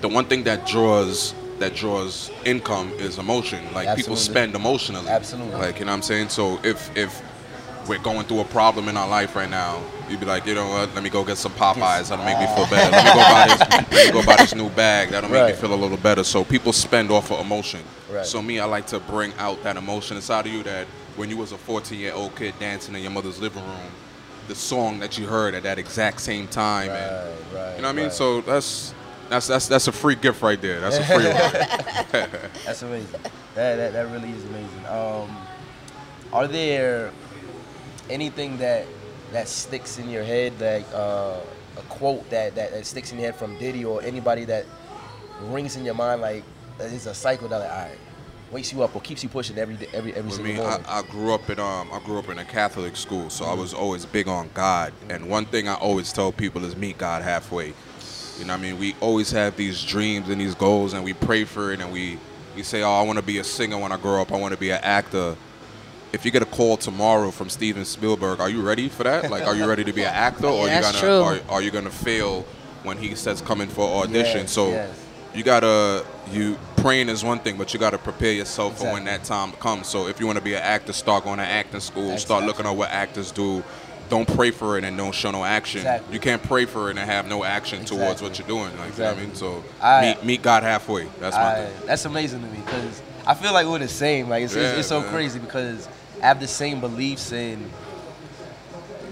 the 0.00 0.08
one 0.08 0.26
thing 0.26 0.44
that 0.44 0.66
draws 0.66 1.34
that 1.58 1.74
draws 1.74 2.30
income 2.44 2.92
is 2.98 3.18
emotion. 3.18 3.72
Like 3.74 3.96
people 3.96 4.16
spend 4.16 4.54
emotionally. 4.54 5.08
Absolutely. 5.08 5.54
Like 5.54 5.78
you 5.78 5.84
know 5.84 5.92
what 5.92 5.96
I'm 5.96 6.02
saying. 6.02 6.28
So 6.28 6.60
if 6.62 6.96
if 6.96 7.22
we're 7.88 7.98
going 7.98 8.26
through 8.26 8.40
a 8.40 8.44
problem 8.44 8.88
in 8.88 8.96
our 8.96 9.08
life 9.08 9.34
right 9.34 9.50
now, 9.50 9.82
you'd 10.10 10.20
be 10.20 10.26
like, 10.26 10.46
you 10.46 10.54
know 10.54 10.68
what? 10.68 10.94
Let 10.94 11.02
me 11.02 11.10
go 11.10 11.24
get 11.24 11.36
some 11.38 11.52
Popeyes. 11.52 12.08
That'll 12.08 12.24
make 12.24 12.38
me 12.38 12.46
feel 12.54 12.66
better. 12.66 12.90
Let 12.90 13.04
me 13.04 13.10
go 13.12 13.16
buy 13.28 13.46
this. 13.48 13.92
Let 13.92 14.06
me 14.14 14.20
go 14.20 14.26
buy 14.26 14.36
this 14.36 14.54
new 14.54 14.68
bag. 14.70 15.10
That'll 15.10 15.30
make 15.30 15.40
Right. 15.42 15.54
me 15.54 15.60
feel 15.60 15.74
a 15.74 15.76
little 15.76 15.96
better. 15.96 16.24
So 16.24 16.44
people 16.44 16.72
spend 16.72 17.10
off 17.10 17.30
of 17.30 17.40
emotion. 17.40 17.80
Right. 18.10 18.24
So 18.26 18.40
me, 18.42 18.58
I 18.60 18.64
like 18.64 18.86
to 18.88 19.00
bring 19.00 19.32
out 19.38 19.62
that 19.64 19.76
emotion 19.76 20.16
inside 20.16 20.46
of 20.46 20.52
you 20.52 20.62
that 20.64 20.86
when 21.16 21.28
you 21.30 21.36
was 21.36 21.52
a 21.52 21.58
14 21.58 21.98
year 21.98 22.12
old 22.14 22.34
kid 22.36 22.54
dancing 22.58 22.94
in 22.94 23.02
your 23.02 23.10
mother's 23.10 23.40
living 23.40 23.64
room, 23.64 23.90
the 24.48 24.54
song 24.54 24.98
that 25.00 25.18
you 25.18 25.26
heard 25.26 25.54
at 25.54 25.62
that 25.64 25.78
exact 25.78 26.20
same 26.20 26.46
time, 26.48 26.90
and 26.90 27.28
Right, 27.52 27.62
right, 27.62 27.76
you 27.76 27.82
know 27.82 27.88
what 27.88 27.92
I 27.92 27.92
mean. 27.92 28.04
right. 28.06 28.12
So 28.12 28.40
that's 28.40 28.94
that's 29.28 29.46
that's 29.46 29.68
that's 29.68 29.88
a 29.88 29.92
free 29.92 30.14
gift 30.14 30.40
right 30.40 30.60
there. 30.60 30.80
That's 30.80 30.96
a 30.96 31.04
free 31.04 31.26
one. 31.26 32.30
That's 32.64 32.80
amazing. 32.82 33.20
That, 33.54 33.76
that 33.76 33.92
that 33.92 34.10
really 34.10 34.30
is 34.30 34.42
amazing. 34.46 34.86
Um, 34.88 35.36
are 36.32 36.46
there 36.46 37.10
anything 38.08 38.56
that 38.58 38.86
that 39.32 39.48
sticks 39.48 39.98
in 39.98 40.08
your 40.08 40.24
head, 40.24 40.60
like 40.60 40.86
uh, 40.94 41.40
a 41.76 41.82
quote 41.88 42.28
that, 42.30 42.54
that 42.54 42.72
that 42.72 42.86
sticks 42.86 43.12
in 43.12 43.18
your 43.18 43.26
head 43.30 43.36
from 43.36 43.58
Diddy 43.58 43.84
or 43.84 44.02
anybody 44.02 44.44
that 44.46 44.66
rings 45.42 45.76
in 45.76 45.84
your 45.84 45.94
mind, 45.94 46.20
like 46.20 46.44
that 46.78 46.92
is 46.92 47.06
a 47.06 47.14
cycle 47.14 47.48
that 47.48 47.58
like, 47.58 47.70
all 47.70 47.76
right, 47.76 47.98
wakes 48.50 48.72
you 48.72 48.82
up 48.82 48.94
or 48.94 49.00
keeps 49.02 49.22
you 49.22 49.28
pushing 49.28 49.58
every 49.58 49.76
day, 49.76 49.88
every 49.92 50.14
every 50.14 50.30
single 50.30 50.54
me, 50.54 50.60
I. 50.60 51.00
I 51.00 51.02
grew 51.02 51.32
up 51.34 51.48
in 51.50 51.58
um 51.58 51.88
I 51.92 52.00
grew 52.04 52.18
up 52.18 52.28
in 52.28 52.38
a 52.38 52.44
Catholic 52.44 52.96
school, 52.96 53.30
so 53.30 53.44
I 53.44 53.54
was 53.54 53.74
always 53.74 54.06
big 54.06 54.28
on 54.28 54.50
God. 54.54 54.92
And 55.08 55.28
one 55.28 55.44
thing 55.44 55.68
I 55.68 55.74
always 55.74 56.12
tell 56.12 56.32
people 56.32 56.64
is 56.64 56.76
meet 56.76 56.98
God 56.98 57.22
halfway. 57.22 57.74
You 58.38 58.44
know 58.44 58.52
what 58.52 58.60
I 58.60 58.62
mean? 58.62 58.78
We 58.78 58.94
always 59.00 59.32
have 59.32 59.56
these 59.56 59.84
dreams 59.84 60.28
and 60.28 60.40
these 60.40 60.54
goals 60.54 60.92
and 60.92 61.02
we 61.04 61.12
pray 61.12 61.44
for 61.44 61.72
it 61.72 61.80
and 61.80 61.92
we, 61.92 62.18
we 62.54 62.62
say, 62.62 62.82
Oh, 62.82 62.92
I 62.92 63.02
wanna 63.02 63.22
be 63.22 63.38
a 63.38 63.44
singer 63.44 63.76
when 63.78 63.90
I 63.90 63.96
grow 63.96 64.22
up, 64.22 64.32
I 64.32 64.36
wanna 64.36 64.56
be 64.56 64.70
an 64.70 64.80
actor. 64.82 65.36
If 66.12 66.24
you 66.24 66.30
get 66.30 66.42
a 66.42 66.46
call 66.46 66.76
tomorrow 66.76 67.30
from 67.30 67.50
Steven 67.50 67.84
Spielberg, 67.84 68.40
are 68.40 68.48
you 68.48 68.62
ready 68.62 68.88
for 68.88 69.04
that? 69.04 69.30
Like 69.30 69.46
are 69.46 69.54
you 69.54 69.66
ready 69.66 69.84
to 69.84 69.92
be 69.92 70.02
an 70.02 70.14
actor 70.14 70.46
or 70.46 70.66
Yeah, 70.66 70.76
you 70.76 70.82
gonna 70.82 70.98
true. 70.98 71.20
are, 71.20 71.38
are 71.50 71.62
you 71.62 71.70
gonna 71.70 71.90
fail 71.90 72.42
when 72.82 72.96
he 72.96 73.14
says 73.14 73.42
come 73.42 73.60
in 73.60 73.68
for 73.68 74.02
audition? 74.02 74.40
Yes, 74.42 74.52
so 74.52 74.70
yes. 74.70 75.04
you 75.34 75.42
gotta 75.42 76.04
you 76.30 76.58
praying 76.76 77.08
is 77.10 77.22
one 77.24 77.40
thing, 77.40 77.58
but 77.58 77.74
you 77.74 77.80
gotta 77.80 77.98
prepare 77.98 78.32
yourself 78.32 78.78
for 78.78 78.92
when 78.92 79.04
that 79.04 79.24
time 79.24 79.52
comes. 79.52 79.86
So 79.88 80.06
if 80.08 80.18
you 80.20 80.26
want 80.26 80.38
to 80.38 80.44
be 80.44 80.54
an 80.54 80.62
actor, 80.62 80.92
start 80.92 81.24
going 81.24 81.38
to 81.38 81.44
acting 81.44 81.80
school. 81.80 82.16
Start 82.18 82.44
looking 82.44 82.64
at 82.66 82.70
what 82.76 82.90
actors 82.90 83.30
do. 83.32 83.62
Don't 84.08 84.26
pray 84.26 84.50
for 84.50 84.78
it 84.78 84.84
and 84.84 84.96
don't 84.96 85.14
show 85.14 85.30
no 85.30 85.44
action. 85.44 85.80
Exactly. 85.80 86.14
You 86.14 86.20
can't 86.20 86.42
pray 86.42 86.64
for 86.64 86.88
it 86.88 86.96
and 86.96 87.00
have 87.00 87.28
no 87.28 87.44
action 87.44 87.84
towards 87.84 88.22
what 88.22 88.38
you're 88.38 88.48
doing. 88.48 88.74
Like 88.78 88.88
Exactly. 88.88 88.94
you 88.94 89.02
know 89.04 89.08
what 89.10 89.18
I 89.18 89.26
mean, 89.26 89.34
so 89.34 89.64
I- 89.82 90.00
meet 90.14 90.24
meet 90.24 90.42
God 90.42 90.62
halfway. 90.62 91.08
That's 91.20 91.36
my 91.36 91.54
thing. 91.66 91.86
that's 91.86 92.04
amazing 92.06 92.40
to 92.40 92.46
me 92.46 92.60
because 92.64 93.02
I 93.28 93.34
feel 93.34 93.52
like 93.52 93.66
we're 93.66 93.78
the 93.78 93.88
same. 93.88 94.28
Like 94.28 94.42
it's, 94.42 94.54
it's, 94.54 94.62
Yeah, 94.72 94.78
it's 94.78 94.88
so 94.88 95.00
man. 95.02 95.10
crazy 95.10 95.38
because 95.38 95.86
I 96.22 96.26
have 96.26 96.40
the 96.40 96.48
same 96.48 96.80
beliefs 96.80 97.30
and 97.32 97.70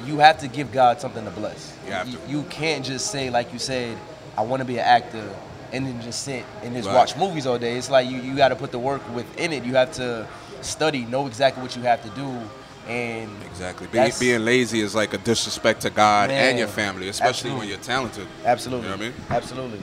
you 0.07 0.19
have 0.19 0.39
to 0.39 0.49
give 0.49 0.73
God 0.73 1.01
something 1.01 1.25
to 1.25 1.31
bless. 1.31 1.77
You 1.87 1.93
You, 2.13 2.17
to. 2.19 2.29
you 2.31 2.43
can't 2.45 2.85
just 2.85 3.11
say 3.11 3.29
like 3.31 3.53
you 3.53 3.59
said, 3.59 3.97
I 4.37 4.41
want 4.43 4.61
to 4.61 4.65
be 4.65 4.79
an 4.79 4.85
actor 4.85 5.29
and 5.73 5.87
then 5.87 6.01
just 6.01 6.23
sit 6.23 6.45
and 6.63 6.75
just 6.75 6.89
Right. 6.89 6.95
watch 6.95 7.17
movies 7.17 7.47
all 7.47 7.59
day. 7.59 7.77
It's 7.77 7.91
like 7.91 8.09
you, 8.09 8.19
you 8.23 8.35
got 8.37 8.49
to 8.49 8.57
put 8.57 8.71
the 8.73 8.79
work 8.79 9.03
within 9.15 9.53
it. 9.53 9.65
You 9.65 9.75
have 9.75 9.93
to 9.95 10.27
study, 10.63 11.05
know 11.05 11.27
exactly 11.27 11.63
what 11.63 11.77
you 11.77 11.83
have 11.83 12.03
to 12.03 12.09
do, 12.11 12.41
and 12.89 13.31
Exactly. 13.45 13.87
Be, 13.89 13.99
That's- 13.99 14.19
being 14.19 14.45
lazy 14.45 14.81
is 14.81 14.95
like 14.95 15.13
a 15.13 15.19
disrespect 15.19 15.83
to 15.83 15.91
God 15.91 16.31
and 16.31 16.59
your 16.59 16.69
family, 16.69 17.09
especially 17.09 17.51
when 17.53 17.69
you're 17.69 17.77
talented. 17.79 18.27
Absolutely. 18.45 18.89
You 18.89 18.97
know 18.97 18.97
what 18.97 19.05
I 19.05 19.09
mean? 19.11 19.15
Absolutely. 19.31 19.83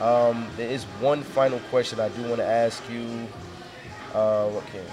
Um, 0.00 0.48
there 0.56 0.68
is 0.68 0.84
one 1.00 1.22
final 1.22 1.60
question 1.70 2.00
I 2.00 2.08
do 2.10 2.22
want 2.24 2.36
to 2.36 2.44
ask 2.46 2.82
you. 2.90 3.06
Uh, 4.12 4.48
what 4.48 4.66
can? 4.66 4.84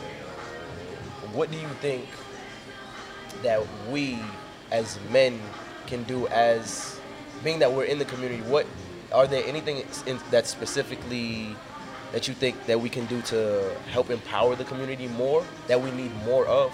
What 1.34 1.52
do 1.52 1.58
you 1.58 1.68
think 1.82 2.06
that 3.44 3.62
we 3.90 4.20
as 4.72 5.00
men 5.12 5.40
can 5.88 6.04
do 6.04 6.28
as 6.28 7.00
being 7.44 7.60
that 7.60 7.72
we're 7.72 7.86
in 7.86 8.00
the 8.00 8.06
community? 8.06 8.42
What 8.44 8.66
are 9.12 9.28
there 9.28 9.44
anything 9.46 9.84
in, 10.06 10.20
that 10.32 10.48
specifically 10.48 11.56
that 12.12 12.28
you 12.28 12.34
think 12.34 12.66
that 12.66 12.80
we 12.80 12.90
can 12.90 13.06
do 13.06 13.22
to 13.24 13.76
help 13.90 14.10
empower 14.10 14.56
the 14.56 14.66
community 14.66 15.08
more 15.10 15.46
that 15.68 15.82
we 15.82 15.92
need 15.92 16.12
more 16.26 16.46
of? 16.48 16.74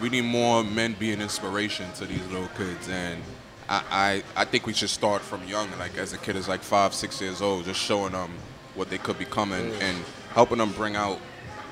we 0.00 0.08
need 0.08 0.22
more 0.22 0.64
men 0.64 0.96
being 0.98 1.20
inspiration 1.20 1.90
to 1.92 2.06
these 2.06 2.26
little 2.28 2.48
kids 2.56 2.88
and 2.88 3.22
I, 3.68 4.22
I, 4.36 4.42
I 4.42 4.44
think 4.44 4.66
we 4.66 4.72
should 4.72 4.90
start 4.90 5.22
from 5.22 5.44
young 5.44 5.68
like 5.78 5.96
as 5.98 6.12
a 6.12 6.18
kid 6.18 6.36
is 6.36 6.48
like 6.48 6.62
five 6.62 6.94
six 6.94 7.20
years 7.20 7.42
old 7.42 7.66
just 7.66 7.80
showing 7.80 8.12
them 8.12 8.30
what 8.74 8.88
they 8.88 8.98
could 8.98 9.18
become 9.18 9.52
and, 9.52 9.72
and 9.82 9.98
helping 10.30 10.58
them 10.58 10.72
bring 10.72 10.96
out 10.96 11.18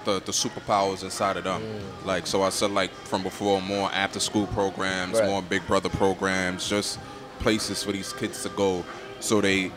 the, 0.05 0.21
the 0.21 0.33
superpowers 0.33 1.03
inside 1.03 1.37
of 1.37 1.45
them 1.45 1.61
mm. 1.63 2.07
like 2.07 2.27
so 2.27 2.43
i 2.43 2.49
said 2.49 2.71
like 2.71 2.91
from 2.91 3.23
before 3.23 3.61
more 3.61 3.91
after 3.93 4.19
school 4.21 4.47
programs 4.49 5.19
Right. 5.19 5.29
more 5.29 5.43
big 5.43 5.67
brother 5.67 5.89
programs 5.89 6.69
just 6.69 6.99
places 7.41 7.83
for 7.83 7.93
these 7.93 8.13
kids 8.13 8.43
to 8.43 8.49
go 8.51 8.85
so 9.21 9.41
they 9.41 9.71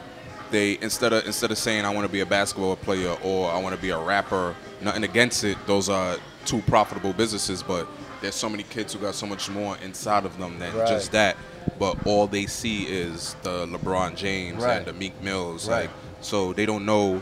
they 0.51 0.77
instead 0.81 1.13
of 1.13 1.25
instead 1.25 1.49
of 1.51 1.57
saying 1.57 1.85
I 1.85 1.89
want 1.89 2.05
to 2.05 2.11
be 2.11 2.19
a 2.19 2.25
basketball 2.25 2.75
player 2.75 3.15
or 3.23 3.49
I 3.49 3.59
want 3.59 3.73
to 3.75 3.81
be 3.81 3.89
a 3.89 3.97
rapper, 3.97 4.53
nothing 4.81 5.03
against 5.03 5.43
it. 5.45 5.57
Those 5.65 5.89
are 5.89 6.17
two 6.45 6.61
profitable 6.63 7.13
businesses, 7.13 7.63
but 7.63 7.87
there's 8.21 8.35
so 8.35 8.49
many 8.49 8.63
kids 8.63 8.93
who 8.93 8.99
got 8.99 9.15
so 9.15 9.25
much 9.25 9.49
more 9.49 9.77
inside 9.77 10.25
of 10.25 10.37
them 10.37 10.59
than 10.59 10.75
Right. 10.75 10.87
just 10.87 11.11
that. 11.13 11.37
But 11.79 12.05
all 12.05 12.27
they 12.27 12.45
see 12.47 12.83
is 12.83 13.35
the 13.43 13.65
LeBron 13.67 14.15
James 14.15 14.61
Right. 14.63 14.77
and 14.77 14.85
the 14.85 14.93
Meek 14.93 15.19
Mills, 15.23 15.67
Right. 15.67 15.83
like 15.83 15.89
so 16.19 16.53
they 16.53 16.65
don't 16.65 16.85
know. 16.85 17.21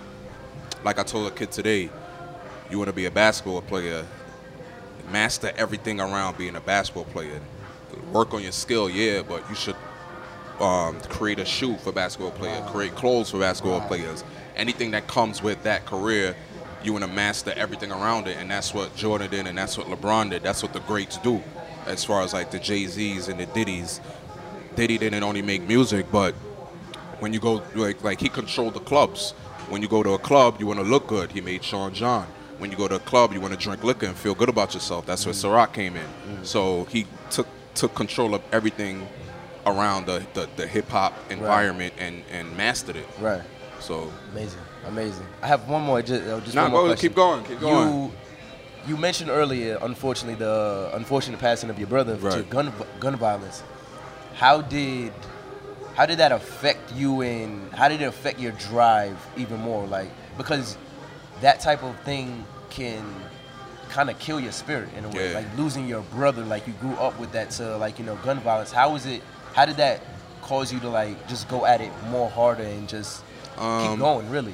Like 0.83 0.97
I 0.97 1.03
told 1.03 1.27
a 1.27 1.35
kid 1.35 1.51
today, 1.51 1.89
you 2.71 2.77
want 2.77 2.87
to 2.87 2.93
be 2.93 3.05
a 3.05 3.11
basketball 3.11 3.61
player, 3.61 4.05
master 5.11 5.51
everything 5.57 5.99
around 5.99 6.37
being 6.37 6.55
a 6.55 6.61
basketball 6.61 7.05
player. 7.05 7.41
Work 8.13 8.33
on 8.33 8.43
your 8.43 8.51
skill, 8.51 8.89
yeah, 8.89 9.21
but 9.21 9.47
you 9.49 9.55
should 9.55 9.75
um, 10.59 10.99
create 11.01 11.39
a 11.39 11.45
shoe 11.45 11.75
for 11.77 11.91
basketball 11.91 12.31
players, 12.31 12.69
create 12.69 12.95
clothes 12.95 13.31
for 13.31 13.39
basketball 13.39 13.81
players. 13.81 14.23
Anything 14.55 14.91
that 14.91 15.07
comes 15.07 15.43
with 15.43 15.61
that 15.63 15.85
career, 15.85 16.35
you 16.83 16.93
want 16.93 17.03
to 17.03 17.11
master 17.11 17.51
everything 17.55 17.91
around 17.91 18.27
it, 18.27 18.37
and 18.37 18.49
that's 18.49 18.73
what 18.73 18.95
Jordan 18.95 19.29
did, 19.29 19.47
and 19.47 19.57
that's 19.57 19.77
what 19.77 19.87
LeBron 19.87 20.29
did. 20.29 20.43
That's 20.43 20.63
what 20.63 20.71
the 20.71 20.79
greats 20.81 21.17
do, 21.17 21.43
as 21.87 22.05
far 22.05 22.21
as 22.21 22.33
like 22.33 22.51
the 22.51 22.59
Jay 22.59 22.85
Z's 22.85 23.27
and 23.27 23.39
the 23.39 23.47
Diddy's. 23.47 23.99
Diddy 24.75 24.97
didn't 24.97 25.23
only 25.23 25.41
make 25.41 25.61
music, 25.63 26.05
but 26.09 26.33
when 27.19 27.33
you 27.33 27.39
go 27.39 27.61
like 27.75 28.01
like 28.03 28.21
he 28.21 28.29
controlled 28.29 28.75
the 28.75 28.79
clubs. 28.79 29.33
When 29.69 29.81
you 29.81 29.87
go 29.87 30.01
to 30.03 30.11
a 30.13 30.19
club, 30.19 30.57
you 30.59 30.67
want 30.67 30.79
to 30.79 30.85
look 30.85 31.07
good. 31.07 31.31
He 31.31 31.41
made 31.41 31.63
Sean 31.63 31.93
John. 31.93 32.27
when 32.57 32.71
you 32.71 32.77
go 32.77 32.87
to 32.89 32.95
a 32.95 32.99
club, 32.99 33.31
you 33.33 33.39
want 33.39 33.53
to 33.53 33.59
drink 33.59 33.83
liquor 33.83 34.05
and 34.05 34.15
feel 34.17 34.35
good 34.35 34.49
about 34.49 34.73
yourself. 34.73 35.05
That's 35.05 35.25
where 35.25 35.33
mm. 35.33 35.43
Ciroc 35.67 35.73
came 35.73 35.95
in. 35.95 36.05
Mm. 36.05 36.45
So 36.45 36.83
he 36.85 37.05
took 37.29 37.47
took 37.75 37.95
control 37.95 38.33
of 38.35 38.41
everything 38.51 39.07
around 39.65 40.05
the, 40.07 40.25
the, 40.33 40.49
the 40.57 40.67
hip 40.67 40.89
hop 40.89 41.13
environment 41.29 41.93
and, 41.97 42.23
and 42.31 42.55
mastered 42.57 42.97
it. 42.97 43.07
Right. 43.21 43.43
So 43.79 44.11
Amazing, 44.33 44.59
amazing. 44.87 45.25
I 45.41 45.47
have 45.47 45.69
one 45.69 45.83
more. 45.83 46.01
Just, 46.01 46.23
uh, 46.27 46.39
just 46.41 46.55
Nah, 46.55 46.63
one 46.63 46.71
more 46.71 46.81
go- 46.81 46.87
question. 46.87 47.09
keep 47.09 47.15
going, 47.15 47.45
keep 47.45 47.59
going. 47.61 47.87
You, 47.89 48.11
you 48.87 48.97
mentioned 48.97 49.29
earlier, 49.29 49.77
unfortunately, 49.81 50.35
the 50.35 50.51
uh, 50.93 50.97
unfortunate 50.97 51.39
passing 51.39 51.69
of 51.69 51.77
your 51.79 51.87
brother 51.87 52.17
to 52.31 52.43
gun 52.43 52.73
gun 52.99 53.15
violence. 53.15 53.63
How 54.35 54.61
did 54.61 55.13
how 55.99 56.05
did 56.05 56.19
that 56.19 56.31
affect 56.31 56.93
you, 56.93 57.19
and 57.19 57.73
how 57.73 57.89
did 57.89 58.01
it 58.01 58.05
affect 58.05 58.39
your 58.39 58.53
drive 58.53 59.17
even 59.35 59.59
more? 59.59 59.85
Like 59.85 60.09
because 60.37 60.77
that 61.41 61.59
type 61.59 61.83
of 61.83 61.93
thing 62.03 62.45
can 62.69 63.03
kind 63.89 64.09
of 64.09 64.17
kill 64.17 64.39
your 64.39 64.53
spirit 64.53 64.87
in 64.97 65.03
a 65.03 65.09
way. 65.09 65.31
Yeah. 65.31 65.39
Like 65.39 65.57
losing 65.57 65.89
your 65.89 66.03
brother, 66.03 66.45
like 66.45 66.65
you 66.67 66.73
grew 66.79 66.93
up 66.93 67.19
with 67.19 67.33
that 67.33 67.49
to 67.57 67.75
like 67.75 67.99
you 67.99 68.05
know 68.05 68.15
gun 68.23 68.39
violence. 68.39 68.71
How 68.71 68.93
was 68.93 69.05
it? 69.05 69.21
How 69.53 69.65
did 69.65 69.75
that 69.75 69.99
cause 70.41 70.71
you 70.71 70.79
to 70.79 70.87
like 70.89 71.27
just 71.27 71.49
go 71.49 71.65
at 71.65 71.81
it 71.81 71.91
more 72.05 72.29
harder 72.29 72.63
and 72.63 72.87
just 72.87 73.21
keep 73.55 73.61
Um, 73.61 73.99
going? 73.99 74.29
Really? 74.29 74.53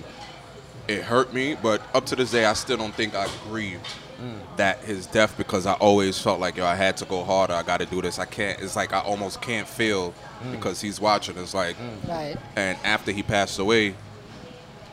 It 0.88 1.04
hurt 1.04 1.34
me, 1.34 1.56
but 1.62 1.82
up 1.94 2.06
to 2.08 2.16
this 2.16 2.32
day, 2.32 2.46
I 2.46 2.54
still 2.54 2.78
don't 2.78 2.94
think 2.94 3.16
I 3.16 3.28
grieved 3.50 3.86
Mm. 4.22 4.40
that 4.56 4.80
his 4.80 5.08
death 5.08 5.36
because 5.38 5.66
I 5.66 5.74
always 5.74 6.18
felt 6.18 6.40
like 6.40 6.56
yo, 6.56 6.66
I 6.66 6.76
had 6.76 6.96
to 6.98 7.06
go 7.06 7.26
harder. 7.26 7.54
I 7.54 7.64
got 7.64 7.80
to 7.82 7.86
do 7.86 8.02
this. 8.02 8.18
I 8.18 8.24
can't. 8.24 8.62
It's 8.62 8.74
like 8.78 8.94
I 8.94 9.00
almost 9.02 9.42
can't 9.42 9.68
feel 9.68 10.14
Mm. 10.42 10.52
because 10.54 10.80
he's 10.80 11.02
watching. 11.02 11.38
It's 11.38 11.54
like, 11.54 11.76
Right. 12.08 12.38
and 12.56 12.78
after 12.86 13.12
he 13.12 13.24
passed 13.24 13.60
away, 13.60 13.94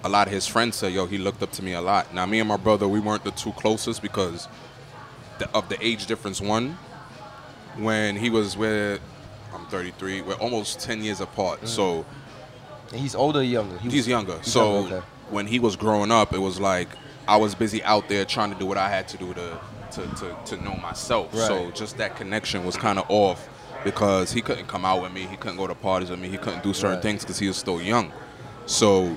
a 0.02 0.08
lot 0.08 0.26
of 0.26 0.32
his 0.32 0.48
friends 0.48 0.74
said, 0.76 0.92
yo, 0.92 1.06
he 1.06 1.18
looked 1.18 1.40
up 1.40 1.52
to 1.52 1.62
me 1.62 1.72
a 1.74 1.80
lot. 1.80 2.12
Now, 2.12 2.26
me 2.26 2.40
and 2.40 2.48
my 2.48 2.56
brother, 2.56 2.88
we 2.88 2.98
weren't 2.98 3.22
the 3.22 3.30
two 3.30 3.52
closest 3.52 4.02
because 4.02 4.48
the, 5.38 5.48
of 5.54 5.68
the 5.68 5.78
age 5.86 6.06
difference. 6.06 6.40
One, 6.40 6.76
when 7.76 8.16
he 8.16 8.28
was 8.28 8.56
with, 8.56 9.00
I'm 9.54 9.66
33, 9.66 10.22
we're 10.22 10.34
almost 10.34 10.80
10 10.80 11.02
years 11.04 11.20
apart. 11.20 11.68
So 11.68 12.04
And 12.90 13.00
he's 13.00 13.14
older 13.14 13.38
or 13.38 13.42
younger? 13.44 13.78
He 13.78 13.86
was- 13.86 13.94
he's 13.94 14.08
younger. 14.08 14.38
he's 14.38 14.52
so 14.52 14.80
younger, 14.80 14.96
okay. 14.96 15.06
When 15.32 15.46
he 15.46 15.58
was 15.58 15.74
growing 15.76 16.10
up, 16.12 16.32
it 16.32 16.38
was 16.38 16.60
like 16.60 16.88
I 17.26 17.36
was 17.36 17.54
busy 17.54 17.82
out 17.84 18.08
there 18.08 18.24
trying 18.24 18.52
to 18.52 18.58
do 18.58 18.66
what 18.66 18.78
I 18.78 18.88
had 18.88 19.08
to 19.08 19.16
do 19.16 19.32
to 19.34 19.58
to, 19.92 20.06
to, 20.06 20.36
to 20.56 20.64
know 20.64 20.74
myself. 20.76 21.34
So 21.34 21.70
just 21.72 21.98
that 21.98 22.16
connection 22.16 22.64
was 22.64 22.76
kind 22.76 22.98
of 22.98 23.04
off 23.10 23.46
because 23.84 24.32
he 24.32 24.40
couldn't 24.40 24.66
come 24.66 24.84
out 24.86 25.02
with 25.02 25.12
me. 25.12 25.22
He 25.22 25.36
couldn't 25.36 25.58
go 25.58 25.66
to 25.66 25.74
parties 25.74 26.08
with 26.08 26.18
me. 26.18 26.28
He 26.30 26.38
couldn't 26.38 26.62
do 26.62 26.72
certain 26.72 26.94
Right. 26.96 27.02
things 27.02 27.22
because 27.22 27.38
he 27.38 27.46
was 27.46 27.58
still 27.58 27.80
young. 27.82 28.10
So 28.64 29.16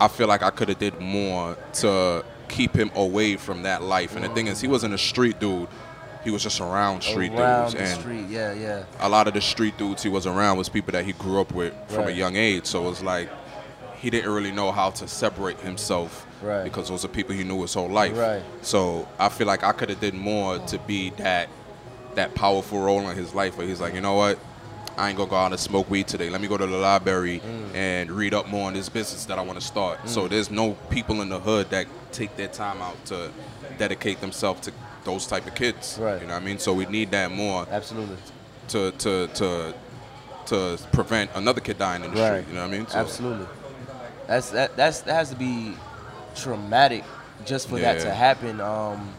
I 0.00 0.06
feel 0.06 0.28
like 0.28 0.42
I 0.44 0.50
could 0.50 0.68
have 0.68 0.78
did 0.78 1.00
more 1.00 1.56
to 1.74 2.24
keep 2.48 2.76
him 2.76 2.92
away 2.94 3.34
from 3.36 3.62
that 3.64 3.82
life. 3.82 4.14
And 4.14 4.24
the 4.24 4.28
thing 4.28 4.46
is, 4.46 4.60
he 4.60 4.68
wasn't 4.68 4.94
a 4.94 4.98
street 4.98 5.40
dude. 5.40 5.66
He 6.22 6.30
was 6.30 6.42
just 6.44 6.60
around 6.60 7.02
street 7.02 7.32
around 7.32 7.72
dudes. 7.72 7.90
and 7.90 8.00
street. 8.00 8.26
Yeah, 8.28 8.52
yeah. 8.54 8.84
a 9.00 9.08
lot 9.08 9.26
of 9.26 9.34
the 9.34 9.40
street 9.40 9.76
dudes 9.78 10.02
he 10.02 10.08
was 10.08 10.26
around 10.28 10.58
was 10.58 10.68
people 10.68 10.92
that 10.92 11.04
he 11.04 11.12
grew 11.14 11.40
up 11.40 11.52
with 11.52 11.74
from 11.88 12.06
a 12.06 12.12
young 12.12 12.36
age. 12.36 12.66
So 12.66 12.86
it 12.86 12.88
was 12.88 13.02
like 13.02 13.28
he 14.04 14.10
didn't 14.10 14.30
really 14.30 14.52
know 14.52 14.70
how 14.70 14.90
to 14.90 15.08
separate 15.08 15.58
himself 15.60 16.26
Right. 16.42 16.62
because 16.62 16.90
those 16.90 17.06
are 17.06 17.08
people 17.08 17.34
he 17.34 17.42
knew 17.42 17.62
his 17.62 17.72
whole 17.72 17.88
life. 17.88 18.14
Right. 18.18 18.42
So 18.60 19.08
I 19.18 19.30
feel 19.30 19.46
like 19.46 19.64
I 19.64 19.72
could 19.72 19.88
have 19.88 19.98
did 19.98 20.12
more 20.12 20.58
to 20.58 20.78
be 20.80 21.08
that 21.16 21.48
that 22.14 22.34
powerful 22.34 22.78
role 22.80 23.08
in 23.08 23.16
his 23.16 23.34
life 23.34 23.56
where 23.56 23.66
he's 23.66 23.80
like, 23.80 23.94
you 23.94 24.02
know 24.02 24.12
what? 24.14 24.38
I 24.98 25.08
ain't 25.08 25.16
gonna 25.16 25.30
go 25.30 25.36
out 25.36 25.52
and 25.52 25.58
smoke 25.58 25.88
weed 25.90 26.06
today. 26.06 26.28
Let 26.28 26.40
me 26.42 26.46
go 26.48 26.58
to 26.58 26.66
the 26.66 26.76
library 26.76 27.40
Mm. 27.40 27.74
and 27.74 28.10
read 28.12 28.34
up 28.34 28.46
more 28.46 28.66
on 28.66 28.74
this 28.74 28.90
business 28.90 29.24
that 29.24 29.38
I 29.38 29.42
want 29.42 29.58
to 29.58 29.64
start. 29.66 29.98
So 30.06 30.28
there's 30.28 30.50
no 30.50 30.72
people 30.90 31.22
in 31.22 31.30
the 31.30 31.40
hood 31.40 31.70
that 31.70 31.86
take 32.12 32.36
their 32.36 32.48
time 32.48 32.82
out 32.82 33.02
to 33.06 33.30
dedicate 33.78 34.20
themselves 34.20 34.60
to 34.66 34.72
those 35.04 35.26
type 35.26 35.46
of 35.46 35.54
kids. 35.54 35.98
Right. 35.98 36.20
You 36.20 36.26
know 36.28 36.34
what 36.34 36.42
I 36.42 36.46
mean? 36.46 36.58
So 36.58 36.74
we 36.74 36.84
need 36.86 37.10
that 37.12 37.32
more 37.32 37.66
Absolutely. 37.70 38.16
to 38.68 38.90
to 39.04 39.26
to 39.28 39.74
to 40.46 40.78
prevent 40.92 41.30
another 41.34 41.62
kid 41.62 41.78
dying 41.78 42.04
in 42.04 42.12
the 42.14 42.20
Right. 42.20 42.42
street. 42.42 42.48
You 42.48 42.54
know 42.56 42.66
what 42.66 42.74
I 42.74 42.76
mean? 42.78 42.86
So, 42.86 42.98
Absolutely. 42.98 43.46
That's 44.26 44.50
that. 44.50 44.76
That's 44.76 45.00
that 45.02 45.14
has 45.14 45.30
to 45.30 45.36
be 45.36 45.74
traumatic 46.34 47.04
just 47.44 47.68
for 47.68 47.78
that 47.78 48.00
to 48.00 48.12
happen. 48.12 48.60
Um, 48.60 49.14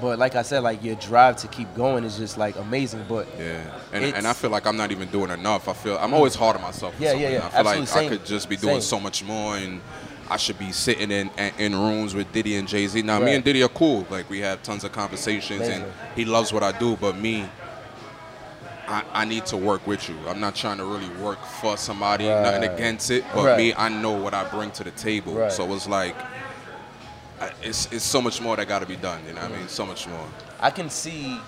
but 0.00 0.18
like 0.18 0.34
I 0.34 0.42
said, 0.42 0.60
like 0.62 0.82
your 0.82 0.96
drive 0.96 1.36
to 1.38 1.48
keep 1.48 1.72
going 1.74 2.04
is 2.04 2.18
just 2.18 2.36
like 2.36 2.56
amazing. 2.56 3.04
But 3.08 3.26
Yeah, 3.38 3.78
and, 3.92 4.04
and 4.04 4.26
I 4.26 4.32
feel 4.32 4.50
like 4.50 4.66
I'm 4.66 4.76
not 4.76 4.90
even 4.90 5.08
doing 5.08 5.30
enough. 5.30 5.68
I 5.68 5.72
feel 5.72 5.96
I'm 5.98 6.14
always 6.14 6.34
hard 6.34 6.56
on 6.56 6.62
myself. 6.62 6.94
Yeah, 6.98 7.12
yeah, 7.12 7.30
yeah. 7.30 7.46
I 7.46 7.50
feel 7.50 7.64
like 7.64 7.78
Absolutely. 7.78 8.06
I 8.06 8.18
could 8.18 8.26
just 8.26 8.48
be 8.48 8.56
doing 8.56 8.80
Same. 8.80 8.98
so 8.98 9.00
much 9.00 9.24
more, 9.24 9.56
and 9.56 9.80
I 10.28 10.36
should 10.36 10.58
be 10.58 10.72
sitting 10.72 11.10
in 11.10 11.30
in 11.58 11.74
rooms 11.74 12.14
with 12.14 12.32
Diddy 12.32 12.56
and 12.56 12.66
Jay 12.66 12.86
Z. 12.86 13.02
Now, 13.02 13.20
me 13.20 13.34
and 13.34 13.44
Diddy 13.44 13.62
are 13.62 13.68
cool. 13.68 14.06
Like 14.10 14.28
we 14.28 14.40
have 14.40 14.62
tons 14.62 14.84
of 14.84 14.92
conversations, 14.92 15.62
and 15.62 15.84
he 16.16 16.24
loves 16.24 16.52
what 16.52 16.62
I 16.62 16.72
do. 16.72 16.96
But 16.96 17.16
me, 17.16 17.48
I, 18.86 19.02
I 19.12 19.24
need 19.24 19.46
to 19.46 19.56
work 19.56 19.86
with 19.86 20.08
you. 20.08 20.16
I'm 20.28 20.40
not 20.40 20.54
trying 20.54 20.78
to 20.78 20.84
really 20.84 21.08
work 21.22 21.42
for 21.60 21.76
somebody. 21.76 22.26
Nothing 22.26 22.64
against 22.70 23.10
it, 23.10 23.24
but 23.34 23.44
Right. 23.44 23.56
me, 23.58 23.74
I 23.74 23.88
know 23.88 24.12
what 24.12 24.34
I 24.34 24.44
bring 24.44 24.70
to 24.72 24.84
the 24.84 24.90
table. 24.92 25.34
Right. 25.34 25.52
So 25.52 25.72
it's 25.74 25.88
like. 25.88 26.14
I- 27.40 27.50
It's, 27.62 27.88
it's 27.92 28.04
so 28.04 28.20
much 28.22 28.40
more 28.40 28.56
that 28.56 28.68
got 28.68 28.80
to 28.80 28.86
be 28.86 28.96
done. 28.96 29.20
You 29.26 29.32
know 29.34 29.42
what 29.42 29.52
I 29.52 29.56
mean? 29.56 29.68
So 29.68 29.84
much 29.84 30.06
more. 30.06 30.26
I 30.60 30.70
can 30.70 30.88
see, 30.88 31.38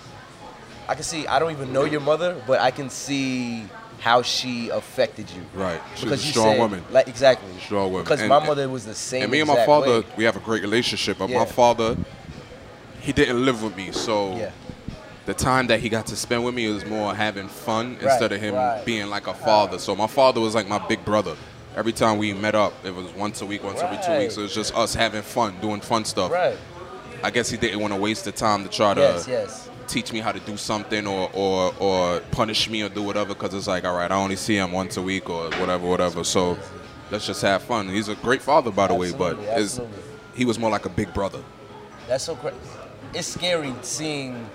I 0.87 0.93
can 0.95 1.03
see. 1.03 1.25
I 1.27 1.39
don't 1.39 1.51
even 1.51 1.71
know 1.71 1.85
your 1.85 2.01
mother, 2.01 2.35
but 2.45 2.59
I 2.59 2.71
can 2.71 2.89
see 2.89 3.63
how 3.99 4.21
she 4.21 4.69
affected 4.69 5.29
you. 5.31 5.41
Right. 5.55 5.81
She 5.95 6.05
was 6.05 6.19
Because 6.21 6.25
a 6.25 6.31
strong 6.31 6.51
said, 6.53 6.59
woman. 6.59 6.83
Like 6.91 7.07
exactly. 7.07 7.49
Strong 7.61 7.91
woman. 7.91 8.03
Because 8.03 8.19
And- 8.19 8.29
my 8.29 8.45
mother 8.45 8.67
was 8.69 8.85
the 8.85 8.93
same. 8.95 9.23
And 9.23 9.31
me 9.31 9.39
and 9.39 9.47
my 9.47 9.65
father, 9.65 10.01
way. 10.01 10.05
we 10.17 10.23
have 10.25 10.35
a 10.35 10.39
great 10.41 10.61
relationship. 10.61 11.17
But 11.17 11.29
Yeah. 11.29 11.39
my 11.39 11.45
father, 11.45 11.95
he 12.99 13.11
didn't 13.13 13.43
live 13.45 13.63
with 13.63 13.75
me, 13.75 13.91
so 13.91 14.35
Yeah. 14.35 14.51
The 15.27 15.33
time 15.35 15.67
that 15.67 15.79
he 15.79 15.89
got 15.89 16.07
to 16.07 16.15
spend 16.15 16.43
with 16.43 16.55
me 16.55 16.67
was 16.69 16.83
more 16.85 17.13
having 17.13 17.47
fun 17.47 17.93
Right, 17.95 18.03
instead 18.05 18.31
of 18.31 18.41
him 18.41 18.55
right. 18.55 18.83
being 18.85 19.07
like 19.09 19.27
a 19.27 19.33
father. 19.35 19.77
So 19.77 19.95
my 19.95 20.07
father 20.07 20.41
was 20.41 20.55
like 20.55 20.67
my 20.67 20.79
big 20.87 21.05
brother. 21.05 21.35
Every 21.75 21.91
time 21.93 22.17
we 22.17 22.33
met 22.33 22.55
up, 22.55 22.73
it 22.83 22.95
was 22.95 23.05
once 23.13 23.41
a 23.41 23.45
week, 23.45 23.63
once 23.63 23.79
every 23.81 23.99
two 24.03 24.17
weeks. 24.17 24.35
It 24.37 24.41
was 24.41 24.55
just 24.55 24.75
us 24.75 24.95
having 24.95 25.21
fun, 25.21 25.55
doing 25.61 25.81
fun 25.81 26.03
stuff. 26.05 26.31
Right. 26.31 26.57
I 27.23 27.29
guess 27.29 27.49
he 27.51 27.57
didn't 27.57 27.79
want 27.79 27.93
to 27.93 27.99
waste 27.99 28.25
the 28.25 28.31
time 28.31 28.63
to 28.63 28.69
try 28.69 28.93
to 28.95 29.01
Yes. 29.01 29.27
Yes. 29.27 29.69
teach 29.87 30.11
me 30.11 30.19
how 30.19 30.31
to 30.31 30.39
do 30.39 30.57
something 30.57 31.05
or 31.05 31.29
or, 31.33 31.73
or 31.79 32.19
punish 32.31 32.69
me 32.69 32.81
or 32.83 32.89
do 32.89 33.01
whatever 33.03 33.33
because 33.33 33.53
it's 33.53 33.67
like 33.67 33.85
all 33.85 33.95
right 33.95 34.11
i 34.11 34.15
only 34.15 34.35
see 34.35 34.55
him 34.57 34.71
once 34.73 34.97
a 34.97 35.01
week 35.01 35.29
or 35.29 35.45
whatever 35.61 35.87
whatever 35.87 36.23
so 36.25 36.57
let's 37.09 37.25
just 37.25 37.41
have 37.41 37.61
fun 37.63 37.87
he's 37.87 38.09
a 38.09 38.15
great 38.15 38.41
father 38.41 38.69
by 38.69 38.85
the 38.87 38.93
way 38.93 39.11
but 39.13 39.37
Absolutely, 39.39 39.55
is 39.63 39.81
he 40.35 40.43
was 40.45 40.59
more 40.59 40.69
like 40.69 40.85
a 40.85 40.89
big 40.89 41.13
brother 41.13 41.41
That's 42.07 42.23
so 42.25 42.35
crazy. 42.35 42.57
It's 43.13 43.27
scary 43.29 43.73
seeing 43.81 44.49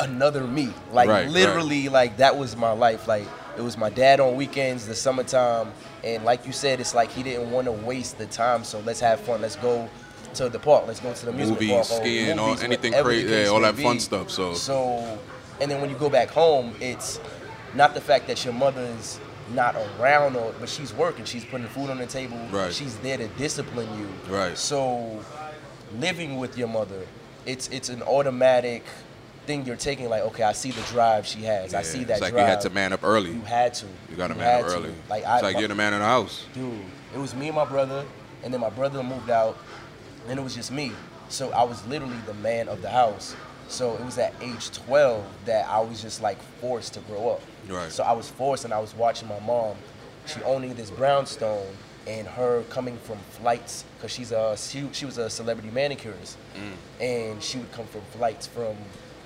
another 0.00 0.44
me. 0.44 0.72
Like 0.92 1.08
Right, 1.08 1.28
literally, 1.28 1.88
like 1.88 2.16
that 2.18 2.36
was 2.36 2.56
my 2.56 2.72
life. 2.72 3.06
Like 3.08 3.26
it 3.56 3.62
was 3.62 3.76
my 3.78 3.90
dad 3.90 4.20
on 4.20 4.36
weekends, 4.36 4.86
the 4.86 4.94
summertime, 4.94 5.72
and 6.02 6.24
like 6.24 6.46
you 6.46 6.52
said, 6.52 6.80
it's 6.80 6.94
like 6.94 7.10
he 7.10 7.22
didn't 7.22 7.50
want 7.50 7.66
to 7.66 7.72
waste 7.72 8.18
the 8.18 8.26
time. 8.26 8.64
So 8.64 8.80
let's 8.80 9.00
have 9.00 9.20
fun. 9.20 9.40
Let's 9.42 9.56
go 9.56 9.88
to 10.34 10.48
the 10.48 10.58
park. 10.58 10.86
Let's 10.86 11.00
go 11.00 11.12
to 11.12 11.24
the 11.26 11.30
amusement 11.30 11.60
Movies, 11.60 11.88
park. 11.88 12.02
skiing, 12.02 12.38
or 12.38 12.46
movies, 12.48 12.62
anything 12.64 12.92
crazy, 12.92 13.28
yeah, 13.32 13.46
all 13.46 13.60
that 13.60 13.76
fun 13.76 13.94
be. 13.94 14.00
stuff, 14.00 14.30
so- 14.30 14.54
so, 14.54 15.18
and 15.60 15.70
then 15.70 15.80
when 15.80 15.90
you 15.90 15.96
go 15.96 16.10
back 16.10 16.28
home, 16.28 16.74
it's 16.80 17.20
not 17.74 17.94
the 17.94 18.00
fact 18.00 18.26
that 18.26 18.44
your 18.44 18.54
mother 18.54 18.82
is 18.98 19.20
not 19.54 19.76
around 20.00 20.34
or 20.36 20.54
but 20.58 20.68
she's 20.70 20.92
working 20.94 21.22
she's 21.26 21.44
putting 21.44 21.66
food 21.66 21.90
on 21.90 21.98
the 21.98 22.06
table 22.06 22.38
Right. 22.50 22.72
she's 22.72 22.96
there 23.00 23.18
to 23.18 23.28
discipline 23.28 23.86
you 23.98 24.08
Right. 24.34 24.56
so 24.56 25.22
living 25.98 26.38
with 26.38 26.56
your 26.56 26.68
mother, 26.68 27.00
it's 27.44 27.68
it's 27.68 27.88
an 27.90 28.02
automatic 28.02 28.82
thing 29.46 29.64
you're 29.66 29.76
taking. 29.76 30.08
Like, 30.08 30.22
okay, 30.22 30.42
I 30.42 30.52
see 30.52 30.70
the 30.70 30.82
drive 30.82 31.26
she 31.26 31.42
has. 31.42 31.74
I 31.74 31.82
see 31.82 32.04
that 32.04 32.14
it's 32.14 32.22
like 32.22 32.32
drive. 32.32 32.46
you 32.46 32.50
had 32.50 32.60
to 32.62 32.70
man 32.70 32.92
up 32.92 33.04
early 33.04 33.32
You 33.32 33.40
had 33.42 33.74
to. 33.74 33.86
you 34.10 34.16
got 34.16 34.28
to 34.28 34.34
man 34.34 34.62
up 34.62 34.68
to. 34.68 34.76
early 34.76 34.94
Like 35.08 35.24
I, 35.24 35.36
it's 35.36 35.42
like 35.42 35.54
my- 35.54 35.60
you're 35.60 35.68
the 35.68 35.74
man 35.74 35.92
in 35.94 36.00
the 36.00 36.06
house 36.06 36.44
dude, 36.54 36.80
it 37.14 37.18
was 37.18 37.34
me 37.34 37.48
and 37.48 37.56
my 37.56 37.64
brother, 37.64 38.04
and 38.42 38.52
then 38.52 38.60
my 38.60 38.70
brother 38.70 39.02
moved 39.02 39.30
out, 39.30 39.56
and 40.28 40.38
it 40.38 40.42
was 40.42 40.54
just 40.54 40.72
me. 40.72 40.92
So 41.28 41.50
I 41.52 41.62
was 41.64 41.84
literally 41.86 42.18
the 42.26 42.34
man 42.34 42.68
of 42.68 42.82
the 42.82 42.90
house. 42.90 43.34
So 43.68 43.94
it 43.94 44.04
was 44.04 44.18
at 44.18 44.34
age 44.42 44.70
12 44.72 45.24
that 45.46 45.66
I 45.68 45.80
was 45.80 46.02
just 46.02 46.22
like 46.22 46.40
forced 46.60 46.94
to 46.94 47.00
grow 47.00 47.30
up. 47.30 47.42
Right. 47.68 47.90
So 47.90 48.04
I 48.04 48.12
was 48.12 48.28
forced, 48.28 48.64
and 48.64 48.74
I 48.74 48.78
was 48.78 48.94
watching 48.94 49.28
my 49.28 49.40
mom. 49.40 49.76
She 50.26 50.42
owning 50.42 50.74
this 50.74 50.90
brownstone, 50.90 51.66
and 52.06 52.26
her 52.26 52.62
coming 52.64 52.98
from 52.98 53.18
flights 53.30 53.84
because 53.96 54.10
she's 54.10 54.32
a 54.32 54.56
she, 54.56 54.86
she 54.92 55.06
was 55.06 55.18
a 55.18 55.30
celebrity 55.30 55.70
manicurist, 55.70 56.36
mm. 56.54 57.02
and 57.02 57.42
she 57.42 57.58
would 57.58 57.72
come 57.72 57.86
from 57.86 58.02
flights 58.12 58.46
from 58.46 58.76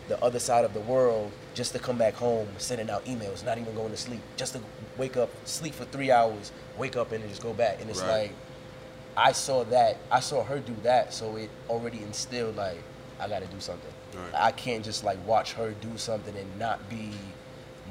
the 0.09 0.23
other 0.23 0.39
side 0.39 0.65
of 0.65 0.75
the 0.75 0.81
world 0.81 1.31
just 1.55 1.73
to 1.73 1.79
come 1.79 1.99
back 1.99 2.15
home, 2.15 2.49
sending 2.59 2.89
out 2.91 3.05
emails, 3.05 3.45
not 3.45 3.59
even 3.59 3.75
going 3.75 3.91
to 3.91 3.97
sleep, 3.97 4.21
just 4.37 4.55
to 4.55 4.61
wake 4.97 5.17
up, 5.17 5.31
sleep 5.47 5.75
for 5.75 5.85
three 5.87 6.11
hours, 6.11 6.53
wake 6.77 6.97
up 6.97 7.13
and 7.13 7.27
just 7.29 7.43
go 7.43 7.53
back. 7.53 7.81
And 7.81 7.91
it's 7.91 8.01
Right. 8.01 8.23
like 8.23 8.33
I 9.17 9.33
saw 9.33 9.65
that, 9.65 9.97
I 10.11 10.21
saw 10.21 10.43
her 10.45 10.59
do 10.61 10.75
that, 10.83 11.13
so 11.13 11.37
it 11.37 11.51
already 11.69 11.99
instilled 12.03 12.57
like 12.57 12.79
I 13.21 13.29
got 13.29 13.41
to 13.41 13.47
do 13.49 13.61
something. 13.61 13.91
Right. 14.15 14.35
I 14.35 14.53
can't 14.53 14.85
just 14.85 15.05
like 15.05 15.19
watch 15.27 15.53
her 15.55 15.73
do 15.81 15.97
something 15.99 16.37
and 16.37 16.59
not 16.59 16.89
be 16.89 17.11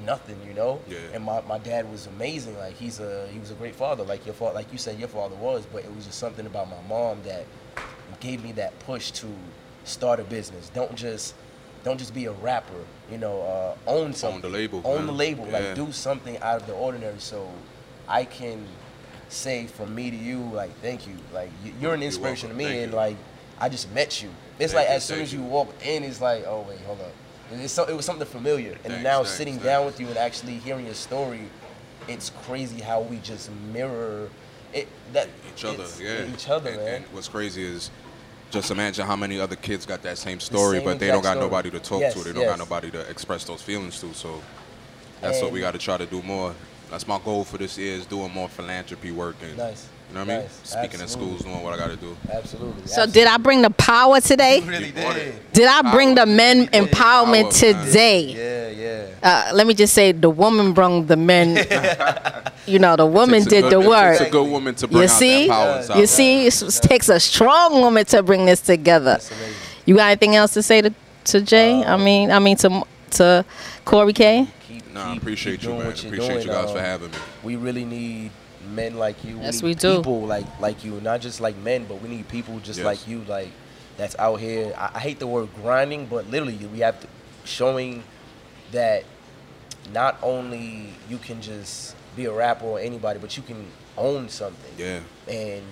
nothing, 0.05 0.39
you 0.47 0.53
know. 0.53 0.79
Yeah. 0.87 0.97
And 1.13 1.23
my, 1.23 1.41
my 1.41 1.57
dad 1.57 1.91
was 1.91 2.07
amazing. 2.07 2.57
Like 2.57 2.75
he's 2.75 2.99
a 2.99 3.27
he 3.31 3.39
was 3.39 3.51
a 3.51 3.55
great 3.55 3.75
father. 3.75 4.03
Like 4.03 4.25
your 4.25 4.35
father, 4.35 4.55
like 4.55 4.71
you 4.71 4.77
said, 4.77 4.97
your 4.99 5.09
father 5.09 5.35
was. 5.35 5.65
But 5.65 5.83
it 5.83 5.93
was 5.95 6.05
just 6.05 6.17
something 6.19 6.45
about 6.45 6.69
my 6.69 6.81
mom 6.87 7.21
that 7.23 7.45
gave 8.19 8.43
me 8.43 8.51
that 8.53 8.77
push 8.79 9.11
to 9.11 9.27
start 9.83 10.19
a 10.19 10.23
business. 10.23 10.69
Don't 10.73 10.95
just 10.95 11.33
don't 11.83 11.97
just 11.97 12.13
be 12.13 12.25
a 12.25 12.31
rapper. 12.31 12.73
You 13.11 13.17
know, 13.17 13.41
uh, 13.41 13.75
own 13.89 14.13
something. 14.13 14.35
Own 14.37 14.41
the 14.51 14.57
label, 14.57 14.81
Own 14.85 14.97
man. 14.97 15.07
the 15.07 15.13
label. 15.13 15.45
Yeah. 15.47 15.59
Like 15.59 15.75
do 15.75 15.91
something 15.91 16.37
out 16.39 16.61
of 16.61 16.67
the 16.67 16.73
ordinary. 16.73 17.19
So 17.19 17.49
I 18.07 18.25
can 18.25 18.65
say 19.29 19.67
from 19.67 19.93
me 19.95 20.09
to 20.11 20.17
you, 20.17 20.39
like 20.53 20.71
thank 20.81 21.07
you. 21.07 21.15
Like 21.33 21.51
you- 21.63 21.73
you're 21.81 21.93
an 21.93 22.03
inspiration 22.03 22.49
welcome. 22.49 22.59
to 22.59 22.65
me, 22.65 22.71
Thank 22.71 22.83
and 22.83 22.91
you. 22.91 22.97
like 22.97 23.17
I 23.59 23.69
just 23.69 23.91
met 23.93 24.21
you. 24.21 24.29
It's 24.59 24.73
Thank 24.73 24.83
like 24.85 24.89
you, 24.89 24.95
as 24.95 25.03
soon 25.05 25.21
as 25.21 25.33
you 25.33 25.41
walk 25.41 25.73
in, 25.85 26.03
it's 26.03 26.21
like, 26.21 26.45
oh 26.47 26.65
wait, 26.67 26.79
hold 26.81 26.99
up. 27.01 27.11
It's 27.51 27.71
so, 27.71 27.85
it 27.85 27.95
was 27.95 28.05
something 28.05 28.27
familiar, 28.27 28.71
and 28.73 28.81
Thanks, 28.83 29.03
now 29.03 29.17
thanks, 29.17 29.31
sitting 29.31 29.53
thanks. 29.53 29.65
down 29.65 29.85
with 29.85 29.99
you 30.01 30.07
and 30.07 30.17
actually 30.17 30.57
hearing 30.57 30.85
your 30.85 30.95
story, 30.95 31.43
it's 32.09 32.29
crazy 32.45 32.81
how 32.81 32.99
we 33.01 33.19
just 33.19 33.49
mirror 33.71 34.29
it 34.73 34.87
that 35.13 35.29
each 35.55 35.63
other, 35.63 35.85
yeah. 36.01 36.25
each 36.33 36.49
other, 36.49 36.71
and, 36.71 36.77
man. 36.83 36.93
and 36.95 37.05
what's 37.13 37.29
crazy 37.29 37.63
is 37.63 37.89
just 38.51 38.71
imagine 38.71 39.05
how 39.05 39.15
many 39.15 39.39
other 39.39 39.55
kids 39.55 39.85
got 39.85 40.01
that 40.03 40.17
same 40.17 40.39
story, 40.39 40.77
same 40.77 40.85
but 40.85 40.99
they 40.99 41.07
don't 41.07 41.21
got 41.21 41.31
story. 41.33 41.45
nobody 41.45 41.71
to 41.71 41.79
talk 41.79 42.01
Yes, 42.01 42.13
to. 42.13 42.19
They 42.23 42.31
don't 42.33 42.41
yes. 42.43 42.49
got 42.51 42.59
nobody 42.59 42.91
to 42.91 43.01
express 43.09 43.43
those 43.43 43.61
feelings 43.61 43.99
to. 44.01 44.13
So 44.13 44.41
that's 45.21 45.41
what 45.41 45.51
we 45.51 45.59
got 45.59 45.71
to 45.73 45.79
try 45.79 45.97
to 45.97 46.05
do 46.05 46.21
more. 46.21 46.53
That's 46.89 47.05
my 47.07 47.19
goal 47.19 47.43
for 47.43 47.57
this 47.57 47.77
year 47.77 47.95
is 47.95 48.05
doing 48.05 48.31
more 48.31 48.47
philanthropy 48.47 49.11
work 49.11 49.35
and 49.41 49.57
Nice. 49.57 49.89
you 50.09 50.15
know 50.15 50.21
what 50.21 50.29
I 50.29 50.33
mean? 50.35 50.41
Nice. 50.43 50.59
Speaking 50.63 51.01
in 51.01 51.07
schools, 51.09 51.41
doing 51.41 51.61
what 51.61 51.73
I 51.73 51.77
got 51.77 51.89
to 51.89 51.97
do. 51.97 52.15
Absolutely. 52.31 52.87
So 52.87 53.05
did 53.05 53.27
I 53.27 53.35
bring 53.35 53.61
the 53.61 53.71
power 53.71 54.21
today? 54.21 54.59
You 54.59 54.69
really 54.69 54.91
brought 54.93 55.15
did. 55.15 55.35
Did 55.51 55.67
I 55.67 55.91
bring 55.91 56.15
the 56.15 56.25
men 56.25 56.67
empowerment 56.67 57.61
man. 57.61 57.83
today? 57.83 58.21
Yeah, 58.21 58.56
yeah. 58.87 59.49
Uh, 59.49 59.51
let 59.53 59.67
me 59.67 59.73
just 59.73 59.93
say, 59.93 60.11
the 60.11 60.29
woman 60.29 60.73
brung 60.73 61.05
the 61.07 61.15
men. 61.17 61.55
you 62.65 62.79
know, 62.79 62.95
the 62.95 63.05
woman 63.05 63.43
did 63.43 63.63
good- 63.63 63.71
the 63.71 63.79
work. 63.81 64.17
takes 64.17 64.29
a 64.29 64.31
good 64.31 64.49
woman 64.49 64.75
to 64.75 64.87
bring 64.87 64.97
You 64.99 65.03
out 65.03 65.09
see, 65.09 65.47
that 65.47 65.53
power 65.53 65.77
inside. 65.77 65.99
you 65.99 66.07
see, 66.07 66.47
it 66.47 66.79
takes 66.81 67.09
a 67.09 67.19
strong 67.19 67.73
woman 67.81 68.05
to 68.05 68.23
bring 68.23 68.45
this 68.45 68.61
together. 68.61 69.19
You 69.85 69.95
got 69.95 70.07
anything 70.07 70.35
else 70.35 70.53
to 70.53 70.61
say 70.63 70.81
to, 70.81 70.93
to 71.25 71.41
Jay? 71.41 71.83
Uh, 71.83 71.95
I 71.95 71.97
mean, 71.97 72.31
I 72.31 72.39
mean 72.39 72.57
to 72.57 72.83
to 73.11 73.45
Corey 73.85 74.13
K. 74.13 74.47
Keep, 74.67 74.93
Nah, 74.93 75.13
I 75.13 75.15
appreciate 75.15 75.61
keep 75.61 75.69
you, 75.69 75.75
man. 75.77 75.85
what 75.87 76.03
you're 76.03 76.13
Appreciate 76.13 76.37
you 76.39 76.43
doing. 76.51 76.55
guys 76.61 76.71
for 76.71 76.77
Um, 76.79 76.83
having 76.83 77.11
me. 77.11 77.17
We 77.43 77.55
really 77.55 77.85
need 77.85 78.31
men 78.73 78.97
like 78.97 79.23
you. 79.23 79.37
Yes, 79.39 79.61
we, 79.61 79.67
we 79.67 79.73
need 79.75 79.79
do. 79.79 79.97
People 79.97 80.21
like 80.25 80.45
like 80.59 80.83
you, 80.83 80.99
not 81.01 81.21
just 81.21 81.39
like 81.39 81.55
men, 81.57 81.85
but 81.87 82.01
we 82.01 82.09
need 82.09 82.27
people 82.27 82.59
just 82.59 82.79
Yes. 82.79 82.85
like 82.85 83.07
you, 83.07 83.23
like 83.29 83.49
that's 83.95 84.15
out 84.19 84.41
here. 84.41 84.73
I, 84.77 84.91
I 84.95 84.99
hate 84.99 85.19
the 85.19 85.27
word 85.27 85.47
grinding, 85.61 86.07
but 86.07 86.29
literally 86.29 86.57
we 86.73 86.79
have 86.79 86.99
to 86.99 87.07
showing 87.45 88.03
that 88.71 89.03
not 89.93 90.17
only 90.21 90.89
you 91.09 91.17
can 91.17 91.41
just 91.41 91.95
be 92.15 92.25
a 92.25 92.31
rapper 92.31 92.65
or 92.65 92.79
anybody, 92.79 93.19
but 93.19 93.37
you 93.37 93.43
can 93.43 93.65
own 93.97 94.29
something. 94.29 94.73
Yeah. 94.77 94.99
and 95.27 95.63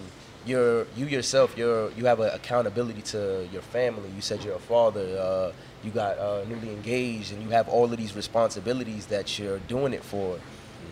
you're 0.45 0.86
you 0.95 1.08
yourself 1.08 1.58
you're 1.58 1.89
you 1.93 2.05
have 2.05 2.19
an 2.19 2.29
accountability 2.34 3.01
to 3.01 3.47
your 3.51 3.63
family 3.63 4.08
you 4.15 4.21
said 4.21 4.43
you're 4.43 4.53
a 4.55 4.60
father 4.60 5.01
uh, 5.17 5.51
you 5.84 5.89
got 5.89 6.19
uh, 6.19 6.43
newly 6.47 6.69
engaged 6.69 7.34
and 7.34 7.41
you 7.41 7.49
have 7.49 7.67
all 7.67 7.86
of 7.86 7.97
these 7.97 8.15
responsibilities 8.15 9.08
that 9.08 9.39
you're 9.39 9.58
doing 9.67 9.91
it 9.91 10.03
for 10.03 10.39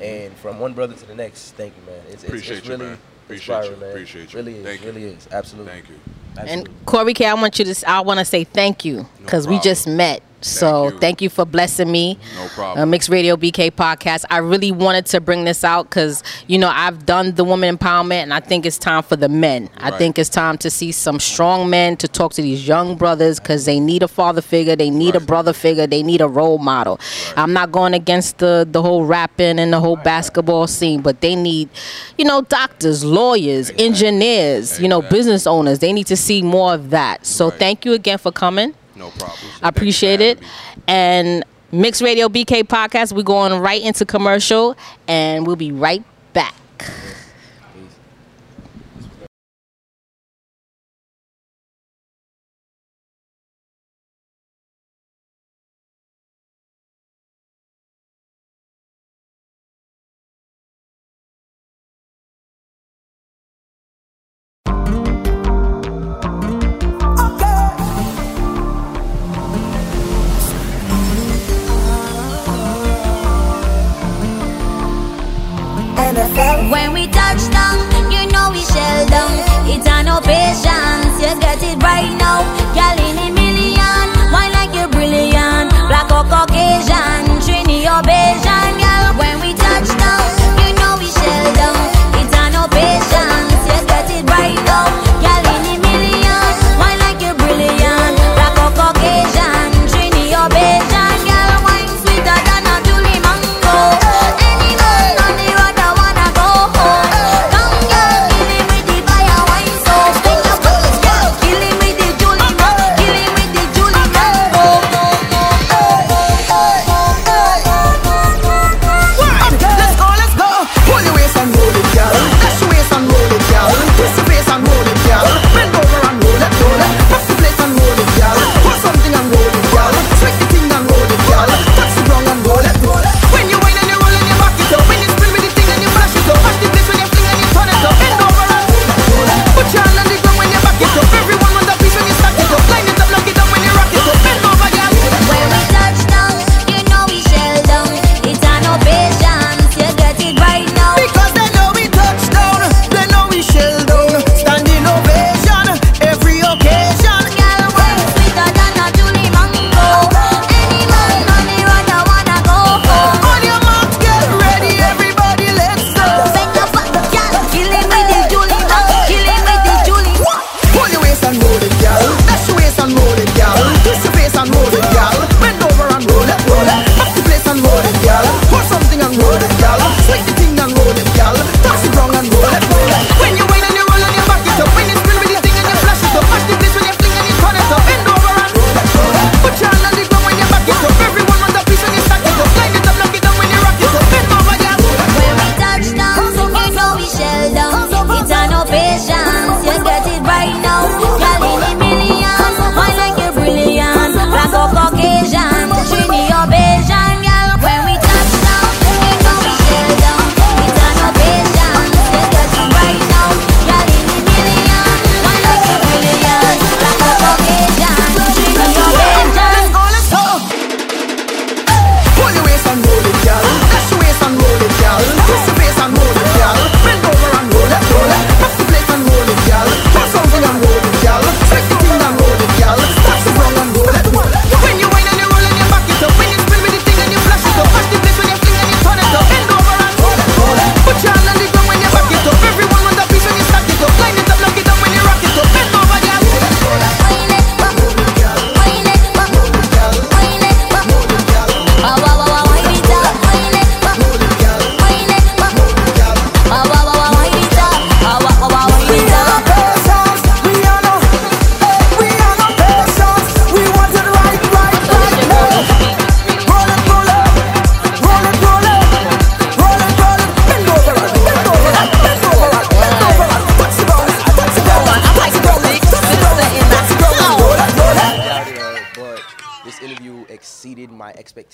and 0.01 0.33
from 0.37 0.59
one 0.59 0.73
brother 0.73 0.95
to 0.95 1.05
the 1.05 1.13
next 1.13 1.51
thank 1.51 1.71
you 1.77 1.83
man 1.85 2.01
it's, 2.07 2.13
it's, 2.15 2.23
Appreciate 2.23 2.57
it's 2.57 2.65
you, 2.67 2.73
really 2.73 2.85
man. 2.87 2.97
Appreciate 3.25 3.55
inspiring, 3.57 3.71
you. 3.73 3.79
man. 3.81 3.89
Appreciate 3.91 4.33
you. 4.33 4.37
really 4.39 4.55
is 4.57 4.65
Thank 4.65 4.81
you. 4.81 4.87
really 4.87 5.03
is 5.03 5.27
absolutely 5.31 5.71
Thank 5.71 5.89
you. 5.89 5.95
absolutely. 6.37 6.71
And 6.73 6.85
Corey 6.87 7.13
K, 7.13 7.25
I 7.27 7.33
want 7.35 7.59
you 7.59 7.65
to. 7.65 7.89
I 7.89 8.01
want 8.01 8.19
to 8.19 8.25
say 8.25 8.43
thank 8.43 8.83
you 8.83 9.07
because 9.19 9.47
we 9.47 9.59
just 9.59 9.87
met. 9.87 10.23
So 10.45 10.89
you. 10.89 10.99
thank 10.99 11.21
you 11.21 11.29
for 11.29 11.45
blessing 11.45 11.91
me. 11.91 12.17
No 12.35 12.47
problem. 12.49 12.79
Uh, 12.83 12.85
Mixed 12.85 13.09
Radio 13.09 13.35
BK 13.35 13.71
podcast. 13.71 14.25
I 14.29 14.37
really 14.37 14.71
wanted 14.71 15.05
to 15.07 15.21
bring 15.21 15.45
this 15.45 15.63
out 15.63 15.89
because 15.89 16.23
you 16.47 16.57
know 16.57 16.69
I've 16.73 17.05
done 17.05 17.33
the 17.35 17.43
woman 17.43 17.77
empowerment, 17.77 18.23
and 18.23 18.33
I 18.33 18.39
think 18.39 18.65
it's 18.65 18.77
time 18.77 19.03
for 19.03 19.15
the 19.15 19.29
men. 19.29 19.69
I 19.77 19.91
think 19.91 20.17
it's 20.19 20.29
time 20.29 20.57
to 20.59 20.69
see 20.69 20.91
some 20.91 21.19
strong 21.19 21.69
men 21.69 21.97
to 21.97 22.07
talk 22.07 22.33
to 22.33 22.41
these 22.41 22.67
young 22.67 22.95
brothers 22.95 23.39
because 23.39 23.65
they 23.65 23.79
need 23.79 24.03
a 24.03 24.07
father 24.07 24.41
figure, 24.41 24.75
they 24.75 24.89
need 24.89 25.15
a 25.15 25.19
brother 25.19 25.53
figure, 25.53 25.87
they 25.87 26.03
need 26.03 26.21
a 26.21 26.27
role 26.27 26.57
model. 26.57 26.99
I'm 27.35 27.53
not 27.53 27.71
going 27.71 27.93
against 27.93 28.37
the 28.39 28.67
the 28.69 28.81
whole 28.81 29.05
rapping 29.05 29.59
and 29.59 29.71
the 29.73 29.79
whole 29.79 29.97
basketball 29.97 30.67
scene, 30.67 31.01
but 31.01 31.21
they 31.21 31.35
need, 31.35 31.69
you 32.17 32.25
know, 32.25 32.41
doctors, 32.41 33.03
lawyers, 33.03 33.71
engineers, 33.77 34.79
you 34.79 34.87
know, 34.87 35.01
business 35.01 35.47
owners. 35.47 35.79
They 35.79 35.93
need 35.93 36.07
to 36.07 36.17
see 36.17 36.41
more 36.41 36.73
of 36.73 36.89
that. 36.91 37.25
So 37.25 37.49
Right. 37.49 37.59
thank 37.59 37.85
you 37.85 37.93
again 37.93 38.17
for 38.17 38.31
coming. 38.31 38.73
No 38.95 39.09
problem. 39.11 39.39
I 39.61 39.69
appreciate 39.69 40.21
it. 40.21 40.39
And 40.87 41.43
Mixed 41.71 42.01
Radio 42.01 42.29
BK 42.29 42.63
podcast, 42.63 43.13
we're 43.13 43.23
going 43.23 43.59
right 43.59 43.81
into 43.81 44.05
commercial 44.05 44.77
and 45.07 45.47
we'll 45.47 45.55
be 45.55 45.71
right 45.71 46.03
back. 46.33 46.55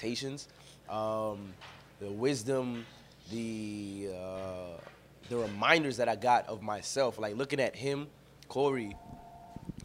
Expectations. 0.09 0.47
Um, 0.89 1.53
the 1.99 2.11
wisdom, 2.11 2.85
the 3.31 4.09
uh, 4.15 4.81
the 5.29 5.37
reminders 5.37 5.97
that 5.97 6.09
I 6.09 6.15
got 6.15 6.47
of 6.47 6.61
myself, 6.61 7.19
like 7.19 7.35
looking 7.35 7.59
at 7.59 7.75
him, 7.75 8.07
Corey, 8.47 8.95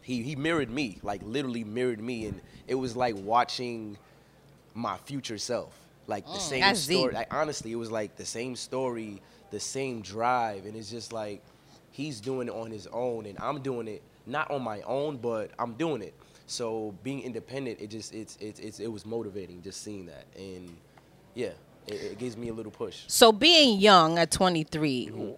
he 0.01 0.23
he 0.23 0.35
mirrored 0.35 0.69
me, 0.69 0.99
like 1.03 1.21
literally 1.23 1.63
mirrored 1.63 2.01
me, 2.01 2.25
and 2.25 2.41
it 2.67 2.75
was 2.75 2.95
like 2.95 3.15
watching 3.17 3.97
my 4.73 4.97
future 4.97 5.37
self, 5.37 5.77
like 6.07 6.25
the 6.25 6.39
same 6.39 6.75
story. 6.75 7.13
Like 7.13 7.33
honestly, 7.33 7.71
it 7.71 7.75
was 7.75 7.91
like 7.91 8.15
the 8.15 8.25
same 8.25 8.55
story, 8.55 9.21
the 9.51 9.59
same 9.59 10.01
drive, 10.01 10.65
and 10.65 10.75
it's 10.75 10.89
just 10.89 11.13
like 11.13 11.41
he's 11.91 12.19
doing 12.19 12.47
it 12.47 12.53
on 12.53 12.71
his 12.71 12.87
own, 12.87 13.25
and 13.25 13.37
I'm 13.39 13.61
doing 13.61 13.87
it 13.87 14.01
not 14.25 14.49
on 14.49 14.63
my 14.63 14.81
own, 14.81 15.17
but 15.17 15.51
I'm 15.59 15.73
doing 15.73 16.01
it. 16.01 16.13
So 16.47 16.93
being 17.03 17.21
independent, 17.21 17.81
it 17.81 17.89
just 17.89 18.13
it's 18.13 18.37
it's, 18.39 18.59
it's 18.59 18.79
it 18.79 18.91
was 18.91 19.05
motivating 19.05 19.61
just 19.61 19.81
seeing 19.81 20.05
that, 20.05 20.25
and 20.37 20.75
yeah, 21.33 21.49
it, 21.87 21.93
it 21.93 22.17
gives 22.17 22.37
me 22.37 22.49
a 22.49 22.53
little 22.53 22.71
push. 22.71 23.03
So 23.07 23.31
being 23.31 23.79
young 23.79 24.19
at 24.19 24.31
23, 24.31 25.35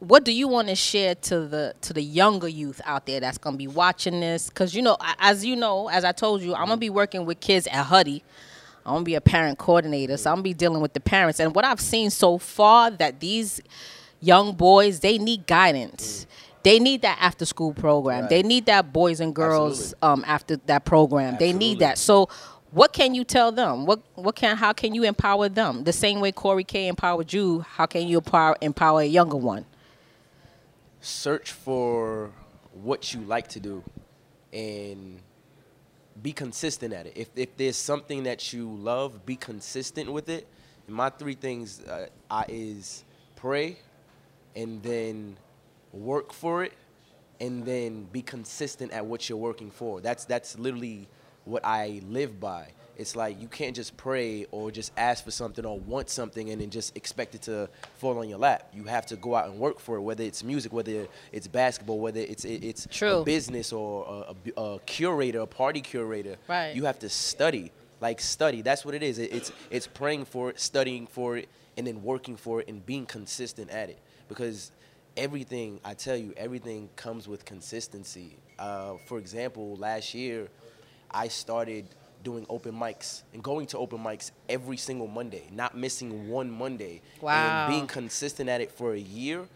what 0.00 0.24
do 0.24 0.32
you 0.32 0.48
want 0.48 0.68
to 0.68 0.74
share 0.74 1.14
to 1.14 1.40
the 1.46 1.74
to 1.82 1.92
the 1.92 2.02
younger 2.02 2.48
youth 2.48 2.80
out 2.84 3.04
there 3.04 3.20
that's 3.20 3.38
gonna 3.38 3.58
be 3.58 3.68
watching 3.68 4.20
this? 4.20 4.48
Because 4.48 4.74
you 4.74 4.82
know, 4.82 4.96
as 5.18 5.44
you 5.44 5.54
know, 5.54 5.88
as 5.88 6.04
I 6.04 6.12
told 6.12 6.40
you, 6.40 6.54
I'm 6.54 6.66
gonna 6.66 6.78
be 6.78 6.90
working 6.90 7.26
with 7.26 7.40
kids 7.40 7.66
at 7.66 7.84
Huddy. 7.84 8.24
I'm 8.86 8.94
gonna 8.94 9.04
be 9.04 9.14
a 9.14 9.20
parent 9.20 9.58
coordinator, 9.58 10.16
so 10.16 10.30
I'm 10.30 10.36
gonna 10.36 10.42
be 10.44 10.54
dealing 10.54 10.80
with 10.80 10.94
the 10.94 11.00
parents. 11.00 11.38
And 11.38 11.54
what 11.54 11.66
I've 11.66 11.80
seen 11.80 12.08
so 12.08 12.38
far, 12.38 12.90
that 12.90 13.20
these 13.20 13.60
young 14.20 14.54
boys 14.54 15.00
they 15.00 15.18
need 15.18 15.46
guidance. 15.46 16.26
They 16.62 16.78
need 16.78 17.02
that 17.02 17.18
after 17.20 17.46
school 17.46 17.72
program. 17.72 18.28
They 18.28 18.42
need 18.42 18.66
that 18.66 18.92
boys 18.92 19.20
and 19.20 19.34
girls 19.34 19.94
um, 20.02 20.24
after 20.26 20.56
that 20.66 20.84
program. 20.84 21.36
They 21.38 21.52
need 21.52 21.78
that. 21.78 21.96
So 21.96 22.28
what 22.70 22.92
can 22.92 23.14
you 23.14 23.24
tell 23.24 23.50
them? 23.50 23.86
What 23.86 24.00
what 24.14 24.36
can 24.36 24.56
how 24.56 24.72
can 24.72 24.94
you 24.94 25.04
empower 25.04 25.48
them? 25.48 25.84
The 25.84 25.92
same 25.92 26.20
way 26.20 26.32
Corey 26.32 26.64
K 26.64 26.88
empowered 26.88 27.32
you, 27.32 27.60
how 27.60 27.86
can 27.86 28.06
you 28.06 28.18
empower 28.18 28.56
empower 28.60 29.00
a 29.00 29.06
younger 29.06 29.36
one? 29.36 29.64
search 31.00 31.52
for 31.52 32.30
what 32.82 33.12
you 33.12 33.20
like 33.22 33.48
to 33.48 33.60
do 33.60 33.82
and 34.52 35.20
be 36.22 36.32
consistent 36.32 36.92
at 36.92 37.06
it. 37.06 37.12
If, 37.16 37.28
if 37.36 37.56
there's 37.56 37.76
something 37.76 38.24
that 38.24 38.52
you 38.52 38.68
love, 38.68 39.24
be 39.24 39.36
consistent 39.36 40.12
with 40.12 40.28
it. 40.28 40.46
And 40.86 40.94
my 40.94 41.10
three 41.10 41.34
things 41.34 41.80
uh, 41.80 42.06
I, 42.30 42.44
is 42.48 43.04
pray 43.36 43.78
and 44.54 44.82
then 44.82 45.36
work 45.92 46.32
for 46.32 46.64
it 46.64 46.72
and 47.40 47.64
then 47.64 48.04
be 48.12 48.22
consistent 48.22 48.92
at 48.92 49.04
what 49.06 49.28
you're 49.28 49.38
working 49.38 49.70
for. 49.70 50.00
That's 50.00 50.24
that's 50.24 50.58
literally 50.58 51.08
what 51.44 51.64
I 51.64 52.00
live 52.08 52.38
by. 52.38 52.68
It's 52.96 53.16
like 53.16 53.40
you 53.40 53.48
can't 53.48 53.74
just 53.74 53.96
pray 53.96 54.46
or 54.50 54.70
just 54.70 54.92
ask 54.94 55.24
for 55.24 55.30
something 55.30 55.64
or 55.64 55.78
want 55.78 56.10
something 56.10 56.50
and 56.50 56.60
then 56.60 56.68
just 56.68 56.94
expect 56.98 57.34
it 57.34 57.40
to 57.42 57.70
fall 57.96 58.18
on 58.18 58.28
your 58.28 58.36
lap. 58.36 58.68
You 58.74 58.84
have 58.84 59.06
to 59.06 59.16
go 59.16 59.34
out 59.34 59.48
and 59.48 59.58
work 59.58 59.80
for 59.80 59.96
it, 59.96 60.02
whether 60.02 60.22
it's 60.22 60.44
music, 60.44 60.70
whether 60.70 61.08
it's 61.32 61.48
basketball, 61.48 61.98
whether 61.98 62.20
it's 62.20 62.44
it's 62.44 62.86
True. 62.90 63.20
a 63.20 63.24
business 63.24 63.72
or 63.72 64.26
a, 64.28 64.60
a, 64.60 64.62
a 64.74 64.78
curator, 64.80 65.40
a 65.40 65.46
party 65.46 65.80
curator. 65.80 66.36
Right. 66.46 66.76
You 66.76 66.84
have 66.84 66.98
to 66.98 67.08
study, 67.08 67.72
like 68.02 68.20
study. 68.20 68.60
That's 68.60 68.84
what 68.84 68.94
it 68.94 69.02
is. 69.02 69.18
It, 69.18 69.32
it's 69.32 69.50
it's 69.70 69.86
praying 69.86 70.26
for 70.26 70.50
it, 70.50 70.60
studying 70.60 71.06
for 71.06 71.38
it, 71.38 71.48
and 71.78 71.86
then 71.86 72.02
working 72.02 72.36
for 72.36 72.60
it 72.60 72.68
and 72.68 72.84
being 72.84 73.06
consistent 73.06 73.70
at 73.70 73.88
it. 73.88 73.98
Because 74.28 74.72
everything, 75.20 75.80
I 75.84 75.92
tell 75.92 76.16
you, 76.16 76.32
everything 76.36 76.88
comes 76.96 77.28
with 77.28 77.44
consistency. 77.44 78.36
Uh, 78.58 78.94
for 79.06 79.18
example, 79.18 79.76
last 79.76 80.14
year, 80.14 80.48
I 81.10 81.28
started 81.28 81.84
doing 82.24 82.46
open 82.48 82.72
mics 82.74 83.22
and 83.34 83.42
going 83.42 83.66
to 83.66 83.78
open 83.78 83.98
mics 83.98 84.30
every 84.48 84.78
single 84.78 85.06
Monday, 85.06 85.44
not 85.52 85.76
missing 85.76 86.28
one 86.28 86.50
Monday. 86.50 87.02
Wow. 87.20 87.32
And 87.34 87.72
being 87.72 87.86
consistent 87.86 88.48
at 88.48 88.62
it 88.62 88.72
for 88.72 88.94
a 88.94 88.98
year, 88.98 89.46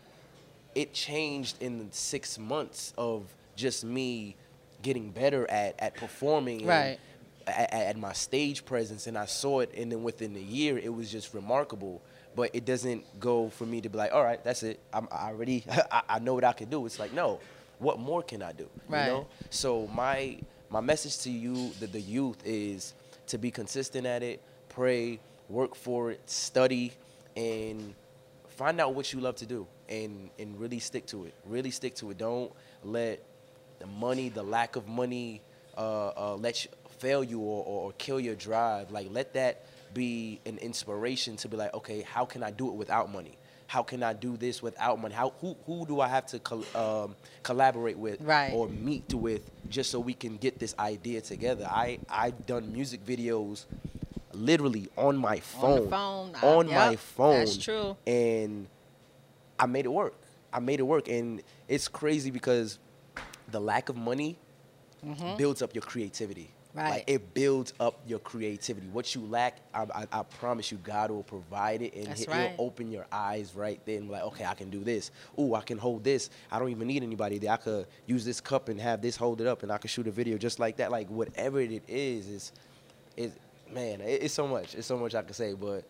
it 0.74 0.92
changed 0.92 1.62
in 1.62 1.88
six 1.92 2.38
months 2.38 2.92
of 2.98 3.22
just 3.56 3.84
me 3.84 4.36
getting 4.82 5.10
better 5.10 5.50
at, 5.50 5.74
at 5.78 5.94
performing 5.94 6.66
Right. 6.66 6.98
at, 7.46 7.72
at 7.72 7.96
my 7.96 8.12
stage 8.12 8.66
presence 8.66 9.06
and 9.06 9.16
I 9.16 9.24
saw 9.24 9.60
it 9.60 9.72
and 9.74 9.90
then 9.90 10.02
within 10.02 10.36
a 10.36 10.40
year 10.40 10.76
it 10.76 10.92
was 10.92 11.10
just 11.10 11.32
remarkable 11.32 12.02
but 12.36 12.50
it 12.52 12.64
doesn't 12.64 13.04
go 13.20 13.48
for 13.48 13.64
me 13.66 13.80
to 13.80 13.88
be 13.88 13.96
like 13.98 14.12
all 14.12 14.24
right 14.24 14.42
that's 14.44 14.62
it. 14.62 14.80
I'm, 14.92 15.08
I 15.12 15.28
already 15.28 15.64
I, 15.92 16.02
I 16.08 16.18
know 16.18 16.34
what 16.34 16.44
I 16.44 16.52
can 16.52 16.68
do. 16.70 16.84
It's 16.86 16.98
like 16.98 17.12
no 17.12 17.40
what 17.78 17.98
more 17.98 18.22
can 18.22 18.42
I 18.42 18.52
do 18.52 18.68
Right. 18.88 19.06
you 19.06 19.12
know? 19.12 19.26
So 19.50 19.86
my 19.94 20.38
my 20.70 20.80
message 20.80 21.18
to 21.20 21.30
you 21.30 21.70
the, 21.80 21.86
the 21.86 22.00
youth 22.00 22.38
is 22.44 22.94
to 23.28 23.38
be 23.38 23.50
consistent 23.50 24.06
at 24.06 24.22
it 24.22 24.42
pray 24.68 25.18
work 25.48 25.74
for 25.74 26.10
it 26.10 26.20
study 26.28 26.92
and 27.36 27.94
find 28.48 28.80
out 28.80 28.94
what 28.94 29.12
you 29.12 29.20
love 29.20 29.36
to 29.36 29.46
do 29.46 29.66
and 29.88 30.30
and 30.38 30.58
really 30.58 30.78
stick 30.78 31.06
to 31.06 31.24
it. 31.26 31.34
Really 31.46 31.70
stick 31.70 31.94
to 31.96 32.10
it. 32.10 32.18
Don't 32.18 32.52
let 32.82 33.20
the 33.78 33.86
money 33.86 34.28
the 34.28 34.42
lack 34.42 34.76
of 34.76 34.88
money 34.88 35.42
uh, 35.76 36.08
uh, 36.16 36.36
let 36.36 36.64
you 36.64 36.70
fail 36.98 37.22
you 37.24 37.40
or, 37.40 37.64
or, 37.64 37.82
or 37.86 37.92
kill 37.98 38.20
your 38.20 38.34
drive. 38.36 38.90
Like 38.90 39.08
let 39.10 39.34
that 39.34 39.64
be 39.94 40.40
an 40.46 40.58
inspiration 40.58 41.36
to 41.36 41.48
be 41.48 41.56
like 41.56 41.72
okay 41.74 42.02
how 42.02 42.24
can 42.24 42.42
i 42.42 42.50
do 42.50 42.68
it 42.68 42.74
without 42.74 43.10
money 43.12 43.38
how 43.66 43.82
can 43.82 44.02
i 44.02 44.12
do 44.12 44.36
this 44.36 44.62
without 44.62 45.00
money 45.00 45.14
how 45.14 45.30
who, 45.40 45.56
who 45.66 45.86
do 45.86 46.00
i 46.00 46.08
have 46.08 46.26
to 46.26 46.38
col- 46.40 46.64
um, 46.74 47.14
collaborate 47.42 47.96
with 47.98 48.20
Right. 48.20 48.52
or 48.52 48.68
meet 48.68 49.12
with 49.14 49.50
just 49.70 49.90
so 49.90 50.00
we 50.00 50.12
can 50.14 50.36
get 50.36 50.58
this 50.58 50.74
idea 50.78 51.20
together 51.20 51.66
i 51.70 51.98
i've 52.10 52.44
done 52.46 52.72
music 52.72 53.04
videos 53.06 53.64
literally 54.32 54.88
on 54.96 55.16
my 55.16 55.38
phone 55.40 55.84
On, 55.84 55.90
phone, 55.90 56.34
on 56.42 56.66
my 56.66 56.96
phone 56.96 57.38
that's 57.38 57.56
true. 57.56 57.96
and 58.06 58.66
I 59.58 59.66
made 59.66 59.84
it 59.84 59.92
work. 59.92 60.14
I 60.52 60.58
made 60.58 60.80
it 60.80 60.82
work, 60.82 61.06
and 61.08 61.40
it's 61.68 61.86
crazy 61.86 62.32
because 62.32 62.80
the 63.48 63.60
lack 63.60 63.88
of 63.88 63.96
money 63.96 64.36
builds 65.38 65.62
up 65.62 65.74
your 65.76 65.82
creativity. 65.82 66.50
Right. 66.74 66.90
Like 66.90 67.04
it 67.06 67.34
builds 67.34 67.72
up 67.78 68.00
your 68.04 68.18
creativity. 68.18 68.88
What 68.88 69.14
you 69.14 69.24
lack, 69.26 69.58
I, 69.72 69.82
I, 69.82 70.06
I 70.10 70.22
promise 70.24 70.72
you, 70.72 70.78
God 70.78 71.12
will 71.12 71.22
provide 71.22 71.82
it, 71.82 71.94
and 71.94 72.06
That's 72.08 72.26
right. 72.26 72.50
He'll 72.50 72.66
open 72.66 72.90
your 72.90 73.06
eyes 73.12 73.52
right 73.54 73.80
then. 73.86 74.08
Like, 74.08 74.22
okay, 74.24 74.44
I 74.44 74.54
can 74.54 74.70
do 74.70 74.82
this. 74.82 75.12
Ooh, 75.38 75.54
I 75.54 75.60
can 75.60 75.78
hold 75.78 76.02
this. 76.02 76.30
I 76.50 76.58
don't 76.58 76.70
even 76.70 76.88
need 76.88 77.04
anybody 77.04 77.38
there. 77.38 77.52
I 77.52 77.58
could 77.58 77.86
use 78.06 78.24
this 78.24 78.40
cup 78.40 78.68
and 78.68 78.80
have 78.80 79.00
this 79.00 79.16
hold 79.16 79.40
it 79.40 79.46
up, 79.46 79.62
and 79.62 79.70
I 79.70 79.78
could 79.78 79.90
shoot 79.90 80.08
a 80.08 80.10
video 80.10 80.36
just 80.36 80.58
like 80.58 80.78
that. 80.78 80.90
Like 80.90 81.08
whatever 81.08 81.60
it 81.60 81.82
is, 81.86 82.28
is, 82.28 82.52
is 83.16 83.32
man, 83.72 84.00
it, 84.00 84.24
it's 84.24 84.34
so 84.34 84.48
much. 84.48 84.74
It's 84.74 84.88
so 84.88 84.98
much 84.98 85.14
I 85.14 85.22
could 85.22 85.36
say, 85.36 85.52
but 85.52 85.84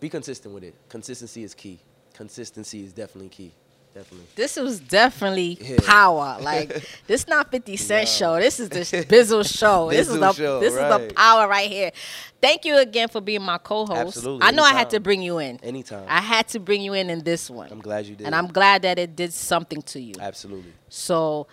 be 0.00 0.08
consistent 0.08 0.52
with 0.52 0.64
it. 0.64 0.74
Consistency 0.88 1.44
is 1.44 1.54
key. 1.54 1.78
Consistency 2.12 2.82
is 2.82 2.92
definitely 2.92 3.28
key. 3.28 3.52
Definitely. 3.94 4.26
This 4.34 4.56
was 4.56 4.80
definitely 4.80 5.56
Yeah. 5.60 5.76
power. 5.84 6.36
Like 6.40 6.84
this 7.06 7.28
not 7.28 7.50
50 7.52 7.76
Cent 7.76 8.08
show. 8.08 8.36
This 8.40 8.58
is 8.58 8.68
the 8.68 8.80
Bizzle 9.08 9.46
show. 9.46 9.88
this 9.90 10.08
is 10.08 10.18
the 10.18 10.32
show, 10.32 10.58
this 10.58 10.72
is 10.72 10.78
the 10.78 11.12
power 11.14 11.46
right 11.46 11.70
here. 11.70 11.92
Thank 12.40 12.64
you 12.64 12.76
again 12.76 13.08
for 13.08 13.20
being 13.20 13.42
my 13.42 13.56
co-host. 13.58 14.16
Absolutely, 14.16 14.46
I 14.46 14.50
know 14.50 14.64
I 14.64 14.72
had 14.72 14.90
to 14.90 15.00
bring 15.00 15.22
you 15.22 15.38
in. 15.38 15.60
Anytime. 15.62 16.04
I 16.08 16.20
had 16.20 16.48
to 16.48 16.58
bring 16.58 16.82
you 16.82 16.92
in 16.92 17.08
in 17.08 17.22
this 17.22 17.48
one. 17.48 17.70
I'm 17.70 17.78
glad 17.80 18.06
you 18.06 18.16
did. 18.16 18.26
And 18.26 18.34
I'm 18.34 18.48
glad 18.48 18.82
that 18.82 18.98
it 18.98 19.14
did 19.14 19.32
something 19.32 19.80
to 19.82 20.00
you. 20.00 20.14
Absolutely. 20.20 20.72
So, 20.88 21.46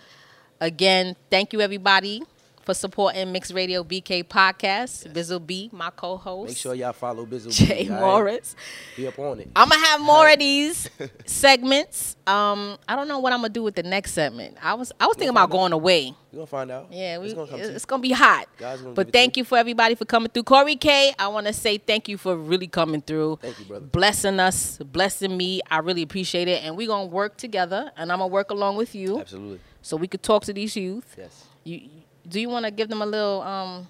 again, 0.60 1.16
thank 1.30 1.52
you 1.52 1.60
everybody 1.60 2.22
for 2.62 2.74
supporting 2.74 3.32
Mixed 3.32 3.52
Radio 3.52 3.82
BK 3.84 4.24
podcast. 4.24 5.12
Bizzle 5.12 5.44
B, 5.44 5.68
my 5.72 5.90
co-host. 5.90 6.48
Make 6.50 6.56
sure 6.56 6.74
y'all 6.74 6.92
follow 6.92 7.26
Bizzle. 7.26 7.50
Jay 7.52 7.84
B, 7.84 7.90
right? 7.90 8.00
Morris. 8.00 8.54
Be 8.96 9.06
up 9.06 9.18
on 9.18 9.40
it. 9.40 9.50
I'm 9.56 9.68
gonna 9.68 9.84
have 9.86 10.00
more 10.00 10.28
of 10.30 10.38
these 10.40 10.88
segments. 11.26 12.16
Um, 12.26 12.78
I 12.86 12.94
don't 12.96 13.08
know 13.08 13.18
what 13.18 13.32
I'm 13.32 13.40
gonna 13.40 13.48
do 13.48 13.62
with 13.62 13.74
the 13.74 13.82
next 13.82 14.12
segment. 14.12 14.56
I 14.62 14.74
was 14.74 14.92
I 15.00 15.06
was 15.06 15.16
thinking 15.16 15.30
about 15.30 15.50
going 15.50 15.72
away. 15.72 16.14
You're 16.30 16.38
gonna 16.38 16.46
find 16.46 16.70
out. 16.70 16.88
Yeah, 16.90 17.18
we, 17.18 17.26
it's 17.26 17.34
gonna 17.34 17.48
come 17.50 17.58
to 17.60 17.66
you. 17.66 17.72
it's 17.72 17.84
gonna 17.84 18.02
be 18.02 18.12
hot. 18.12 18.46
Gonna 18.58 18.90
But 18.90 19.06
to 19.08 19.12
thank 19.12 19.36
you. 19.36 19.44
for 19.44 19.58
everybody 19.58 19.94
for 19.94 20.04
coming 20.04 20.28
through. 20.30 20.44
Corey 20.44 20.76
K, 20.76 21.12
I 21.18 21.28
want 21.28 21.46
to 21.46 21.52
say 21.52 21.78
thank 21.78 22.08
you 22.08 22.16
for 22.16 22.36
really 22.36 22.68
coming 22.68 23.02
through. 23.02 23.38
Thank 23.42 23.58
you, 23.58 23.64
brother. 23.66 23.84
Blessing 23.86 24.40
us, 24.40 24.78
blessing 24.78 25.36
me. 25.36 25.60
I 25.70 25.78
really 25.78 26.02
appreciate 26.02 26.48
it. 26.48 26.62
And 26.64 26.76
we're 26.76 26.86
gonna 26.86 27.06
work 27.06 27.36
together, 27.36 27.90
and 27.96 28.10
I'm 28.12 28.18
gonna 28.18 28.28
work 28.28 28.50
along 28.50 28.76
with 28.76 28.94
you, 28.94 29.20
Absolutely. 29.20 29.60
so 29.82 29.96
we 29.96 30.06
could 30.08 30.22
talk 30.22 30.44
to 30.44 30.52
these 30.52 30.76
youth. 30.76 31.14
Yes. 31.18 31.44
You, 31.64 31.80
do 32.28 32.40
you 32.40 32.48
want 32.48 32.64
to 32.64 32.70
give 32.70 32.88
them 32.88 33.02
a 33.02 33.06
little 33.06 33.42
um 33.42 33.88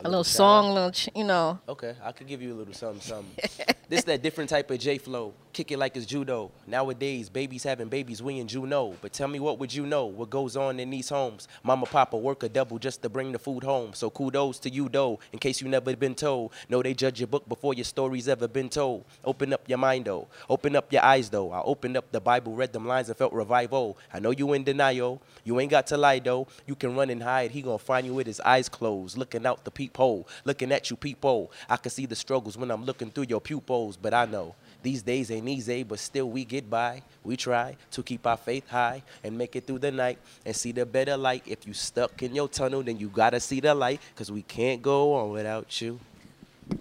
a, 0.00 0.02
little, 0.04 0.10
little 0.10 0.24
song, 0.24 0.74
little 0.74 0.90
ch- 0.90 1.08
you 1.14 1.24
know? 1.24 1.58
Okay, 1.68 1.94
I 2.02 2.12
could 2.12 2.26
give 2.26 2.42
you 2.42 2.52
a 2.52 2.56
little 2.56 2.74
something, 2.74 3.00
something. 3.00 3.48
this 3.88 4.04
that 4.04 4.22
different 4.22 4.50
type 4.50 4.70
of 4.70 4.78
J 4.78 4.98
flow. 4.98 5.32
kick 5.52 5.72
it 5.72 5.78
like 5.78 5.96
it's 5.96 6.04
judo. 6.06 6.50
Nowadays, 6.66 7.28
babies 7.30 7.62
having 7.64 7.88
babies, 7.88 8.22
we 8.22 8.38
in 8.38 8.46
Juno. 8.46 8.94
But 9.00 9.12
tell 9.14 9.28
me, 9.28 9.40
what 9.40 9.58
would 9.58 9.72
you 9.72 9.86
know? 9.86 10.04
What 10.06 10.28
goes 10.28 10.56
on 10.56 10.78
in 10.80 10.90
these 10.90 11.08
homes? 11.08 11.48
Mama, 11.62 11.86
papa 11.86 12.16
work 12.16 12.42
a 12.42 12.48
double 12.48 12.78
just 12.78 13.00
to 13.02 13.08
bring 13.08 13.32
the 13.32 13.38
food 13.38 13.64
home. 13.64 13.94
So 13.94 14.10
kudos 14.10 14.58
to 14.60 14.70
you, 14.70 14.88
though, 14.90 15.18
in 15.32 15.38
case 15.38 15.62
you 15.62 15.68
never 15.68 15.96
been 15.96 16.14
told. 16.14 16.52
no, 16.68 16.82
they 16.82 16.92
judge 16.92 17.20
your 17.20 17.28
book 17.28 17.48
before 17.48 17.72
your 17.72 17.84
story's 17.84 18.28
ever 18.28 18.48
been 18.48 18.68
told. 18.68 19.04
Open 19.24 19.52
up 19.52 19.66
your 19.68 19.78
mind, 19.78 20.04
though. 20.04 20.28
Open 20.50 20.76
up 20.76 20.92
your 20.92 21.02
eyes, 21.02 21.30
though. 21.30 21.52
I 21.52 21.62
opened 21.62 21.96
up 21.96 22.12
the 22.12 22.20
Bible, 22.20 22.54
read 22.54 22.72
them 22.72 22.86
lines, 22.86 23.08
and 23.08 23.16
felt 23.16 23.32
revival. 23.32 23.96
I 24.12 24.18
know 24.18 24.30
you 24.30 24.52
in 24.52 24.64
denial. 24.64 25.22
You 25.44 25.58
ain't 25.60 25.70
got 25.70 25.86
to 25.88 25.96
lie, 25.96 26.18
though. 26.18 26.48
You 26.66 26.74
can 26.74 26.94
run 26.94 27.08
and 27.08 27.22
hide. 27.22 27.52
He 27.52 27.62
gonna 27.62 27.78
find 27.78 28.06
you 28.06 28.12
with 28.12 28.26
his 28.26 28.40
eyes 28.40 28.68
closed, 28.68 29.16
looking 29.16 29.46
out 29.46 29.64
the 29.64 29.70
peephole, 29.86 30.26
looking 30.44 30.72
at 30.72 30.90
you, 30.90 30.96
peephole. 30.96 31.50
I 31.68 31.76
can 31.76 31.90
see 31.90 32.06
the 32.06 32.16
struggles 32.16 32.56
when 32.56 32.70
I'm 32.70 32.84
looking 32.84 33.10
through 33.10 33.26
your 33.28 33.40
pupils, 33.40 33.96
but 33.96 34.14
I 34.14 34.26
know. 34.26 34.54
These 34.82 35.02
days 35.02 35.30
ain't 35.30 35.48
easy, 35.48 35.82
but 35.82 35.98
still 35.98 36.30
we 36.30 36.44
get 36.44 36.68
by. 36.70 37.02
We 37.24 37.36
try 37.36 37.76
to 37.90 38.02
keep 38.02 38.26
our 38.26 38.36
faith 38.36 38.68
high 38.68 39.02
and 39.24 39.36
make 39.36 39.56
it 39.56 39.66
through 39.66 39.80
the 39.80 39.90
night 39.90 40.18
and 40.44 40.54
see 40.54 40.72
the 40.72 40.86
better 40.86 41.16
light. 41.16 41.42
If 41.46 41.66
you 41.66 41.72
stuck 41.74 42.22
in 42.22 42.34
your 42.34 42.48
tunnel, 42.48 42.82
then 42.82 42.98
you 42.98 43.08
gotta 43.08 43.40
see 43.40 43.60
the 43.60 43.74
light, 43.74 44.00
cause 44.14 44.30
we 44.30 44.42
can't 44.42 44.82
go 44.82 45.14
on 45.14 45.30
without 45.30 45.80
you. 45.80 45.98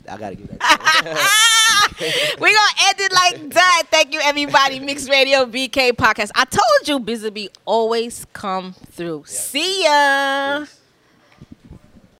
I 0.09 0.17
gotta 0.17 0.35
get 0.35 0.59
that. 0.59 1.85
we 2.39 2.53
gonna 2.53 2.87
end 2.87 2.99
it 2.99 3.13
like 3.13 3.53
that. 3.53 3.83
Thank 3.89 4.13
you, 4.13 4.19
everybody. 4.23 4.79
Mixed 4.79 5.09
Radio 5.09 5.45
BK 5.45 5.93
podcast. 5.93 6.31
I 6.35 6.45
told 6.45 6.87
you, 6.87 6.99
Busy 6.99 7.49
always 7.65 8.25
come 8.33 8.73
through. 8.73 9.23
See 9.25 9.83
ya. 9.83 10.59
Peace. 10.59 10.84